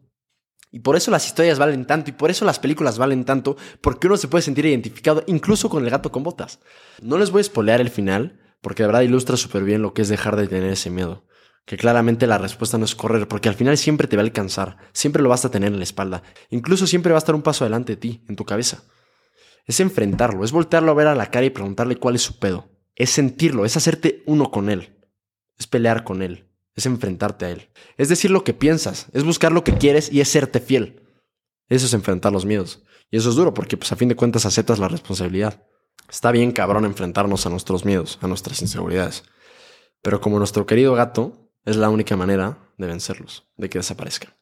Y 0.73 0.81
por 0.81 0.95
eso 0.95 1.11
las 1.11 1.27
historias 1.27 1.59
valen 1.59 1.85
tanto 1.85 2.11
y 2.11 2.13
por 2.13 2.31
eso 2.31 2.45
las 2.45 2.61
películas 2.61 2.99
valen 2.99 3.25
tanto, 3.25 3.57
porque 3.81 4.07
uno 4.07 4.17
se 4.17 4.29
puede 4.29 4.43
sentir 4.43 4.67
identificado 4.67 5.25
incluso 5.27 5.69
con 5.69 5.85
el 5.85 5.91
gato 5.91 6.13
con 6.13 6.23
botas. 6.23 6.61
No 7.03 7.19
les 7.19 7.31
voy 7.31 7.41
a 7.41 7.43
espolear 7.43 7.81
el 7.81 7.91
final, 7.91 8.41
porque 8.61 8.83
de 8.83 8.89
verdad 8.89 9.03
ilustra 9.03 9.37
súper 9.37 9.65
bien 9.65 9.83
lo 9.83 9.95
que 9.95 10.03
es 10.03 10.09
dejar 10.09 10.37
de 10.37 10.47
tener 10.47 10.71
ese 10.71 10.91
miedo. 10.91 11.25
Que 11.67 11.77
claramente 11.77 12.27
la 12.27 12.39
respuesta 12.39 12.79
no 12.79 12.85
es 12.85 12.95
correr, 12.95 13.27
porque 13.27 13.49
al 13.49 13.55
final 13.55 13.77
siempre 13.79 14.07
te 14.07 14.17
va 14.17 14.23
a 14.23 14.27
alcanzar, 14.27 14.77
siempre 14.93 15.23
lo 15.23 15.29
vas 15.29 15.45
a 15.45 15.51
tener 15.51 15.73
en 15.73 15.79
la 15.79 15.85
espalda, 15.85 16.23
incluso 16.51 16.87
siempre 16.87 17.13
va 17.13 17.19
a 17.19 17.21
estar 17.21 17.35
un 17.35 17.43
paso 17.43 17.65
adelante 17.65 17.95
de 17.95 17.97
ti, 17.97 18.25
en 18.29 18.37
tu 18.37 18.45
cabeza. 18.45 18.85
Es 19.67 19.81
enfrentarlo, 19.81 20.45
es 20.45 20.53
voltearlo 20.53 20.93
a 20.93 20.95
ver 20.95 21.07
a 21.09 21.15
la 21.15 21.31
cara 21.31 21.47
y 21.47 21.51
preguntarle 21.51 21.97
cuál 21.97 22.15
es 22.15 22.23
su 22.23 22.39
pedo. 22.39 22.71
Es 22.95 23.11
sentirlo, 23.11 23.65
es 23.65 23.77
hacerte 23.77 24.23
uno 24.27 24.51
con 24.51 24.69
él, 24.69 24.97
es 25.59 25.67
pelear 25.67 26.05
con 26.05 26.23
él, 26.23 26.50
es 26.75 26.87
enfrentarte 26.87 27.45
a 27.45 27.51
él. 27.51 27.69
Es 27.97 28.09
decir 28.09 28.31
lo 28.31 28.45
que 28.45 28.55
piensas, 28.55 29.07
es 29.13 29.25
buscar 29.25 29.53
lo 29.53 29.65
que 29.65 29.77
quieres 29.77 30.13
y 30.13 30.21
es 30.21 30.29
serte 30.29 30.61
fiel. 30.61 31.03
Eso 31.69 31.87
es 31.87 31.95
enfrentar 31.95 32.33
los 32.33 32.45
miedos. 32.45 32.83
Y 33.11 33.17
eso 33.17 33.31
es 33.31 33.37
duro 33.37 33.55
porque 33.55 33.77
pues 33.77 33.93
a 33.93 33.97
fin 33.97 34.09
de 34.09 34.17
cuentas 34.17 34.47
aceptas 34.47 34.79
la 34.79 34.89
responsabilidad. 34.89 35.63
Está 36.11 36.33
bien 36.33 36.53
cabrón 36.53 36.85
enfrentarnos 36.85 37.47
a 37.47 37.51
nuestros 37.51 37.85
miedos, 37.85 38.19
a 38.21 38.27
nuestras 38.27 38.61
inseguridades. 38.63 39.25
Pero 40.03 40.21
como 40.21 40.39
nuestro 40.39 40.67
querido 40.67 40.95
gato, 40.95 41.51
es 41.65 41.77
la 41.77 41.91
única 41.91 42.17
manera 42.17 42.59
de 42.79 42.87
vencerlos, 42.87 43.47
de 43.57 43.69
que 43.69 43.79
desaparezcan. 43.79 44.35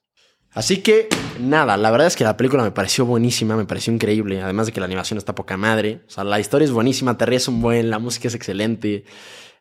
Así 0.52 0.78
que 0.78 1.08
nada, 1.38 1.76
la 1.76 1.90
verdad 1.90 2.06
es 2.06 2.16
que 2.16 2.24
la 2.24 2.36
película 2.36 2.62
me 2.62 2.70
pareció 2.70 3.04
buenísima, 3.04 3.56
me 3.56 3.66
pareció 3.66 3.92
increíble, 3.92 4.40
además 4.40 4.66
de 4.66 4.72
que 4.72 4.80
la 4.80 4.86
animación 4.86 5.18
está 5.18 5.34
poca 5.34 5.56
madre, 5.56 6.04
o 6.06 6.10
sea, 6.10 6.24
la 6.24 6.40
historia 6.40 6.64
es 6.64 6.72
buenísima, 6.72 7.18
te 7.18 7.26
ríes 7.26 7.48
un 7.48 7.60
buen, 7.60 7.90
la 7.90 7.98
música 7.98 8.28
es 8.28 8.34
excelente, 8.34 9.04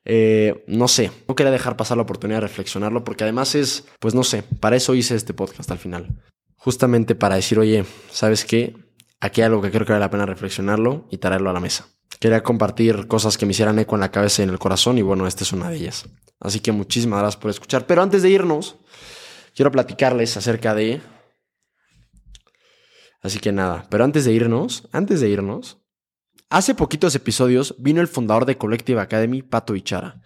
eh, 0.10 0.64
no 0.68 0.88
sé, 0.88 1.12
no 1.28 1.36
quería 1.36 1.52
dejar 1.52 1.76
pasar 1.76 1.98
la 1.98 2.04
oportunidad 2.04 2.38
de 2.38 2.48
reflexionarlo 2.48 3.04
porque 3.04 3.26
además 3.26 3.56
es, 3.56 3.84
pues 4.00 4.16
no 4.16 4.24
sé, 4.24 4.42
para 4.42 4.78
eso 4.78 4.96
hice 4.96 5.16
este 5.16 5.34
podcast 5.34 5.70
al 5.70 5.80
final, 5.80 6.24
justamente 6.56 7.14
para 7.14 7.36
decir, 7.36 7.60
oye, 7.60 7.84
¿sabes 8.10 8.46
qué? 8.46 8.78
Aquí 9.20 9.42
hay 9.42 9.48
algo 9.48 9.62
que 9.62 9.70
creo 9.70 9.86
que 9.86 9.92
vale 9.92 10.06
la 10.06 10.10
pena 10.10 10.26
reflexionarlo 10.26 11.10
y 11.12 11.18
traerlo 11.18 11.50
a 11.50 11.54
la 11.54 11.60
mesa. 11.60 11.90
Quería 12.22 12.42
compartir 12.42 13.08
cosas 13.08 13.38
que 13.38 13.46
me 13.46 13.52
hicieran 13.52 13.80
eco 13.80 13.96
en 13.96 14.00
la 14.02 14.10
cabeza 14.10 14.42
y 14.42 14.46
en 14.46 14.52
el 14.52 14.60
corazón 14.60 14.98
y 14.98 15.02
bueno, 15.02 15.28
esta 15.28 15.44
es 15.44 15.52
una 15.52 15.70
de 15.70 15.76
ellas. 15.76 16.06
Así 16.40 16.62
que 16.62 16.72
muchísimas 16.72 17.20
gracias 17.20 17.42
por 17.42 17.52
escuchar. 17.52 17.86
Pero 17.86 18.02
antes 18.02 18.24
de 18.24 18.30
irnos, 18.30 18.78
quiero 19.54 19.72
platicarles 19.72 20.38
acerca 20.38 20.74
de... 20.74 21.02
Así 23.22 23.40
que 23.40 23.52
nada, 23.52 23.86
pero 23.90 24.06
antes 24.06 24.24
de 24.24 24.32
irnos, 24.32 24.88
antes 24.94 25.20
de 25.20 25.28
irnos, 25.28 25.80
hace 26.50 26.76
poquitos 26.76 27.16
episodios 27.16 27.76
vino 27.80 28.02
el 28.02 28.08
fundador 28.08 28.46
de 28.46 28.58
Collective 28.58 29.02
Academy, 29.02 29.42
Pato 29.42 29.76
Ichara. 29.76 30.22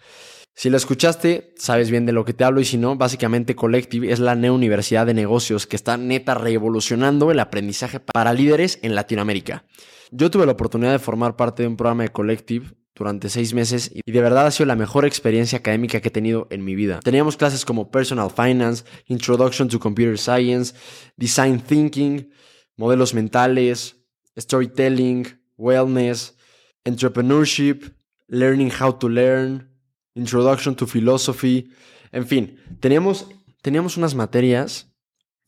Si 0.54 0.68
lo 0.68 0.76
escuchaste, 0.76 1.54
sabes 1.56 1.90
bien 1.90 2.04
de 2.04 2.12
lo 2.12 2.24
que 2.24 2.34
te 2.34 2.44
hablo 2.44 2.60
y 2.60 2.66
si 2.66 2.76
no, 2.76 2.96
básicamente 2.96 3.56
Collective 3.56 4.12
es 4.12 4.18
la 4.18 4.34
neo 4.34 4.54
universidad 4.54 5.06
de 5.06 5.14
negocios 5.14 5.66
que 5.66 5.76
está 5.76 5.96
neta 5.96 6.34
revolucionando 6.34 7.30
el 7.30 7.40
aprendizaje 7.40 8.00
para 8.00 8.34
líderes 8.34 8.78
en 8.82 8.94
Latinoamérica. 8.94 9.64
Yo 10.10 10.30
tuve 10.30 10.44
la 10.44 10.52
oportunidad 10.52 10.92
de 10.92 10.98
formar 10.98 11.36
parte 11.36 11.62
de 11.62 11.68
un 11.68 11.76
programa 11.76 12.02
de 12.02 12.10
Collective 12.10 12.66
durante 12.94 13.30
seis 13.30 13.54
meses 13.54 13.90
y 13.94 14.12
de 14.12 14.20
verdad 14.20 14.46
ha 14.46 14.50
sido 14.50 14.66
la 14.66 14.76
mejor 14.76 15.06
experiencia 15.06 15.58
académica 15.58 16.00
que 16.00 16.08
he 16.08 16.12
tenido 16.12 16.48
en 16.50 16.62
mi 16.62 16.74
vida. 16.74 17.00
Teníamos 17.02 17.38
clases 17.38 17.64
como 17.64 17.90
Personal 17.90 18.30
Finance, 18.30 18.84
Introduction 19.06 19.68
to 19.68 19.80
Computer 19.80 20.18
Science, 20.18 20.74
Design 21.16 21.60
Thinking, 21.60 22.30
modelos 22.76 23.14
mentales, 23.14 23.96
Storytelling, 24.38 25.41
Wellness, 25.62 26.36
Entrepreneurship, 26.84 27.94
Learning 28.26 28.70
How 28.70 28.98
to 28.98 29.08
Learn, 29.08 29.70
Introduction 30.14 30.74
to 30.74 30.86
Philosophy, 30.86 31.70
en 32.10 32.26
fin, 32.26 32.58
teníamos, 32.80 33.28
teníamos 33.62 33.96
unas 33.96 34.14
materias 34.14 34.92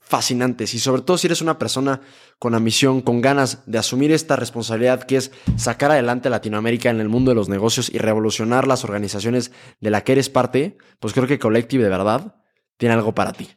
fascinantes 0.01 0.75
y 0.75 0.79
sobre 0.79 1.03
todo 1.03 1.17
si 1.17 1.27
eres 1.27 1.41
una 1.41 1.59
persona 1.59 2.01
con 2.39 2.55
ambición, 2.55 3.01
con 3.01 3.21
ganas 3.21 3.63
de 3.67 3.79
asumir 3.79 4.13
esta 4.13 4.37
responsabilidad 4.37 5.05
que 5.05 5.17
es 5.17 5.31
sacar 5.57 5.91
adelante 5.91 6.29
a 6.29 6.31
Latinoamérica 6.31 6.91
en 6.91 7.01
el 7.01 7.09
mundo 7.09 7.31
de 7.31 7.35
los 7.35 7.49
negocios 7.49 7.91
y 7.93 7.99
revolucionar 7.99 8.67
las 8.67 8.85
organizaciones 8.85 9.51
de 9.81 9.91
la 9.91 10.03
que 10.03 10.13
eres 10.13 10.29
parte, 10.29 10.77
pues 11.01 11.15
creo 11.15 11.27
que 11.27 11.39
Collective 11.39 11.83
de 11.83 11.91
verdad 11.91 12.37
tiene 12.77 12.95
algo 12.95 13.15
para 13.15 13.33
ti. 13.33 13.49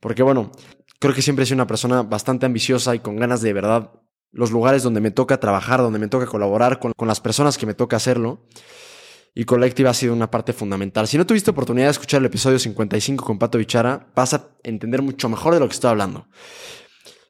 Porque 0.00 0.22
bueno, 0.22 0.52
creo 0.98 1.14
que 1.14 1.22
siempre 1.22 1.42
he 1.42 1.46
sido 1.46 1.56
una 1.56 1.66
persona 1.66 2.02
bastante 2.02 2.46
ambiciosa 2.46 2.94
y 2.94 3.00
con 3.00 3.16
ganas 3.16 3.42
de 3.42 3.52
verdad 3.52 3.92
los 4.32 4.50
lugares 4.50 4.82
donde 4.82 5.00
me 5.00 5.10
toca 5.10 5.40
trabajar, 5.40 5.80
donde 5.80 5.98
me 5.98 6.08
toca 6.08 6.26
colaborar 6.26 6.78
con, 6.78 6.92
con 6.96 7.08
las 7.08 7.20
personas 7.20 7.58
que 7.58 7.66
me 7.66 7.74
toca 7.74 7.96
hacerlo 7.96 8.46
y 9.34 9.44
Collective 9.44 9.88
ha 9.88 9.94
sido 9.94 10.12
una 10.12 10.30
parte 10.30 10.52
fundamental. 10.52 11.06
Si 11.06 11.16
no 11.16 11.26
tuviste 11.26 11.50
oportunidad 11.50 11.86
de 11.86 11.92
escuchar 11.92 12.20
el 12.20 12.26
episodio 12.26 12.58
55 12.58 13.24
con 13.24 13.38
Pato 13.38 13.58
Bichara, 13.58 14.08
vas 14.14 14.34
a 14.34 14.50
entender 14.62 15.02
mucho 15.02 15.28
mejor 15.28 15.54
de 15.54 15.60
lo 15.60 15.68
que 15.68 15.74
estoy 15.74 15.90
hablando. 15.90 16.26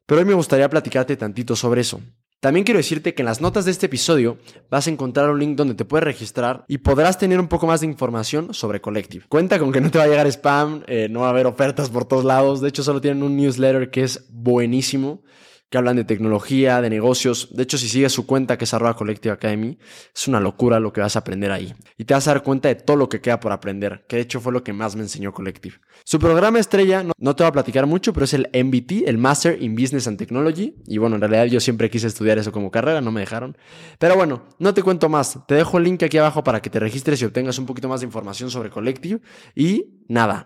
Pero 0.07 0.21
hoy 0.21 0.25
me 0.25 0.35
gustaría 0.35 0.69
platicarte 0.69 1.17
tantito 1.17 1.55
sobre 1.55 1.83
eso. 1.83 2.01
También 2.41 2.65
quiero 2.65 2.79
decirte 2.79 3.15
que 3.15 3.21
en 3.21 3.27
las 3.27 3.43
notas 3.43 3.67
de 3.67 3.71
este 3.71 3.85
episodio 3.85 4.39
vas 4.71 4.87
a 4.87 4.91
encontrar 4.91 5.29
un 5.29 5.39
link 5.39 5.57
donde 5.57 5.75
te 5.75 5.85
puedes 5.85 6.05
registrar 6.05 6.65
y 6.69 6.79
podrás 6.79 7.19
tener 7.19 7.39
un 7.39 7.49
poco 7.49 7.67
más 7.67 7.81
de 7.81 7.87
información 7.87 8.55
sobre 8.55 8.81
Collective. 8.81 9.27
Cuenta 9.29 9.59
con 9.59 9.71
que 9.71 9.83
no 9.83 9.91
te 9.91 9.99
va 9.99 10.05
a 10.05 10.09
llegar 10.09 10.27
spam, 10.27 10.83
eh, 10.87 11.09
no 11.11 11.21
va 11.21 11.27
a 11.27 11.31
haber 11.31 11.47
ofertas 11.47 11.91
por 11.91 12.07
todos 12.07 12.25
lados. 12.25 12.63
De 12.63 12.69
hecho, 12.71 12.83
solo 12.83 13.03
tienen 13.03 13.23
un 13.23 13.37
newsletter 13.37 13.91
que 13.91 14.05
es 14.05 14.25
buenísimo 14.31 15.23
que 15.71 15.79
hablan 15.79 15.97
de 15.97 16.05
tecnología, 16.05 16.83
de 16.83 16.91
negocios. 16.91 17.49
De 17.53 17.63
hecho, 17.63 17.79
si 17.79 17.89
sigues 17.89 18.13
su 18.13 18.27
cuenta, 18.27 18.59
que 18.59 18.65
es 18.65 18.75
arroba 18.75 18.97
Collective 18.97 19.33
Academy, 19.33 19.79
es 20.15 20.29
una 20.29 20.41
locura 20.41 20.81
lo 20.81 20.93
que 20.93 21.01
vas 21.01 21.15
a 21.15 21.21
aprender 21.21 21.53
ahí. 21.53 21.73
Y 21.97 22.05
te 22.05 22.13
vas 22.13 22.27
a 22.27 22.33
dar 22.33 22.43
cuenta 22.43 22.69
de 22.69 22.75
todo 22.75 22.97
lo 22.97 23.09
que 23.09 23.21
queda 23.21 23.39
por 23.39 23.53
aprender, 23.53 24.05
que 24.09 24.17
de 24.17 24.23
hecho 24.23 24.41
fue 24.41 24.53
lo 24.53 24.65
que 24.65 24.73
más 24.73 24.97
me 24.97 25.03
enseñó 25.03 25.33
Collective. 25.33 25.77
Su 26.05 26.19
programa 26.19 26.59
estrella, 26.59 27.05
no, 27.17 27.37
te 27.37 27.43
voy 27.45 27.49
a 27.49 27.53
platicar 27.53 27.87
mucho, 27.87 28.13
pero 28.13 28.25
es 28.25 28.35
el 28.35 28.49
MBT, 28.53 29.07
el 29.07 29.17
Master 29.17 29.63
in 29.63 29.77
Business 29.77 30.09
and 30.09 30.19
Technology. 30.19 30.75
Y 30.87 30.99
bueno, 30.99 31.17
en 31.17 31.21
realidad 31.21 31.45
yo 31.45 31.61
siempre 31.61 31.89
quise 31.89 32.09
estudiar 32.09 32.39
eso 32.39 32.51
como 32.51 32.71
carrera, 32.71 33.01
no 33.01 33.13
me 33.13 33.21
dejaron. 33.21 33.57
Pero 33.99 34.17
bueno, 34.17 34.43
no 34.59 34.75
te 34.75 34.83
cuento 34.83 35.09
más. 35.09 35.39
Te 35.47 35.55
dejo 35.55 35.79
el 35.79 35.85
link 35.85 36.03
aquí 36.03 36.19
abajo 36.19 36.43
para 36.43 36.61
que 36.61 36.71
te 36.71 36.81
registres 36.81 37.23
y 37.23 37.27
obtengas 37.27 37.59
un 37.59 37.67
poquito 37.67 37.89
más 37.89 38.01
de 38.01 38.07
información 38.07 38.51
sobre 38.51 38.71
Collective. 38.71 39.21
Y 39.55 39.87
nada, 40.09 40.39